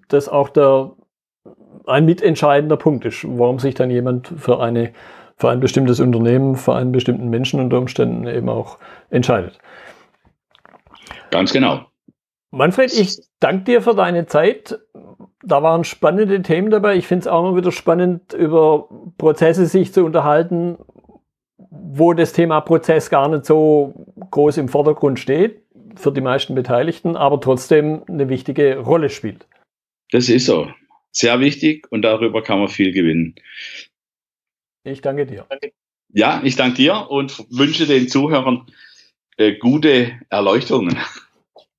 das 0.08 0.30
auch 0.30 0.50
der, 0.50 0.92
ein 1.86 2.06
mitentscheidender 2.06 2.78
Punkt 2.78 3.06
ist, 3.06 3.26
warum 3.28 3.60
sich 3.60 3.76
dann 3.76 3.90
jemand 3.90 4.34
für 4.38 4.60
eine 4.60 4.94
für 5.38 5.50
ein 5.50 5.60
bestimmtes 5.60 6.00
Unternehmen, 6.00 6.56
für 6.56 6.76
einen 6.76 6.92
bestimmten 6.92 7.30
Menschen 7.30 7.60
unter 7.60 7.78
Umständen 7.78 8.26
eben 8.26 8.48
auch 8.48 8.78
entscheidet. 9.10 9.60
Ganz 11.30 11.52
genau. 11.52 11.86
Manfred, 12.56 12.94
ich 12.94 13.20
danke 13.40 13.66
dir 13.66 13.82
für 13.82 13.96
deine 13.96 14.26
Zeit 14.26 14.80
da 15.46 15.62
waren 15.62 15.84
spannende 15.84 16.42
Themen 16.42 16.72
dabei. 16.72 16.96
Ich 16.98 17.08
finde 17.08 17.22
es 17.22 17.28
auch 17.28 17.48
immer 17.48 17.58
wieder 17.58 17.72
spannend, 17.72 18.34
über 18.34 18.90
Prozesse 19.18 19.68
sich 19.68 19.94
zu 19.94 20.04
unterhalten, 20.04 20.78
wo 21.70 22.14
das 22.14 22.34
Thema 22.34 22.62
Prozess 22.62 23.10
gar 23.10 23.30
nicht 23.30 23.46
so 23.46 23.94
groß 24.32 24.58
im 24.58 24.70
Vordergrund 24.70 25.20
steht. 25.20 25.62
für 25.98 26.12
die 26.12 26.20
meisten 26.20 26.56
Beteiligten, 26.56 27.16
aber 27.16 27.40
trotzdem 27.40 28.04
eine 28.10 28.28
wichtige 28.28 28.80
Rolle 28.80 29.10
spielt. 29.10 29.48
Das 30.12 30.28
ist 30.28 30.46
so. 30.46 30.70
Sehr 31.12 31.40
wichtig 31.40 31.90
und 31.90 32.02
darüber 32.02 32.44
kann 32.44 32.60
man 32.60 32.68
viel 32.68 32.92
gewinnen. 32.92 33.36
Ich 34.84 35.00
danke 35.00 35.26
dir. 35.26 35.48
Ja, 36.10 36.42
ich 36.44 36.58
danke 36.58 36.76
dir 36.76 37.08
und 37.10 37.46
wünsche 37.50 37.86
den 37.86 38.10
Zuhörern 38.10 38.66
äh, 39.38 39.54
gute 39.54 40.20
Erleuchtungen. 40.30 40.98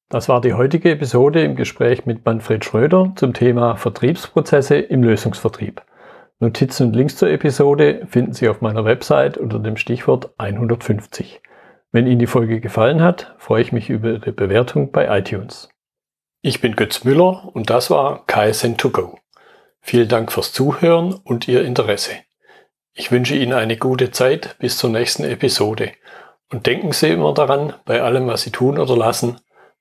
Das 0.08 0.28
war 0.28 0.40
die 0.40 0.54
heutige 0.54 0.92
Episode 0.92 1.42
im 1.42 1.56
Gespräch 1.56 2.06
mit 2.06 2.24
Manfred 2.24 2.64
Schröder 2.64 3.12
zum 3.16 3.34
Thema 3.34 3.76
Vertriebsprozesse 3.76 4.76
im 4.76 5.02
Lösungsvertrieb. 5.02 5.82
Notizen 6.38 6.86
und 6.88 6.96
Links 6.96 7.16
zur 7.16 7.28
Episode 7.28 8.06
finden 8.08 8.32
Sie 8.32 8.48
auf 8.48 8.60
meiner 8.60 8.84
Website 8.84 9.36
unter 9.36 9.58
dem 9.58 9.76
Stichwort 9.76 10.30
150. 10.38 11.40
Wenn 11.90 12.06
Ihnen 12.06 12.20
die 12.20 12.28
Folge 12.28 12.60
gefallen 12.60 13.02
hat, 13.02 13.34
freue 13.38 13.62
ich 13.62 13.72
mich 13.72 13.90
über 13.90 14.10
Ihre 14.10 14.30
Bewertung 14.30 14.92
bei 14.92 15.18
iTunes. 15.18 15.70
Ich 16.40 16.60
bin 16.60 16.76
Götz 16.76 17.02
Müller 17.02 17.50
und 17.52 17.68
das 17.70 17.90
war 17.90 18.24
KSN2Go. 18.28 19.16
Vielen 19.80 20.08
Dank 20.08 20.30
fürs 20.30 20.52
Zuhören 20.52 21.14
und 21.14 21.48
Ihr 21.48 21.64
Interesse. 21.64 22.12
Ich 22.92 23.10
wünsche 23.10 23.34
Ihnen 23.34 23.54
eine 23.54 23.76
gute 23.76 24.12
Zeit 24.12 24.56
bis 24.60 24.78
zur 24.78 24.90
nächsten 24.90 25.24
Episode. 25.24 25.90
Und 26.52 26.66
denken 26.66 26.92
Sie 26.92 27.08
immer 27.08 27.34
daran, 27.34 27.72
bei 27.84 28.02
allem, 28.02 28.28
was 28.28 28.42
Sie 28.42 28.52
tun 28.52 28.78
oder 28.78 28.96
lassen, 28.96 29.38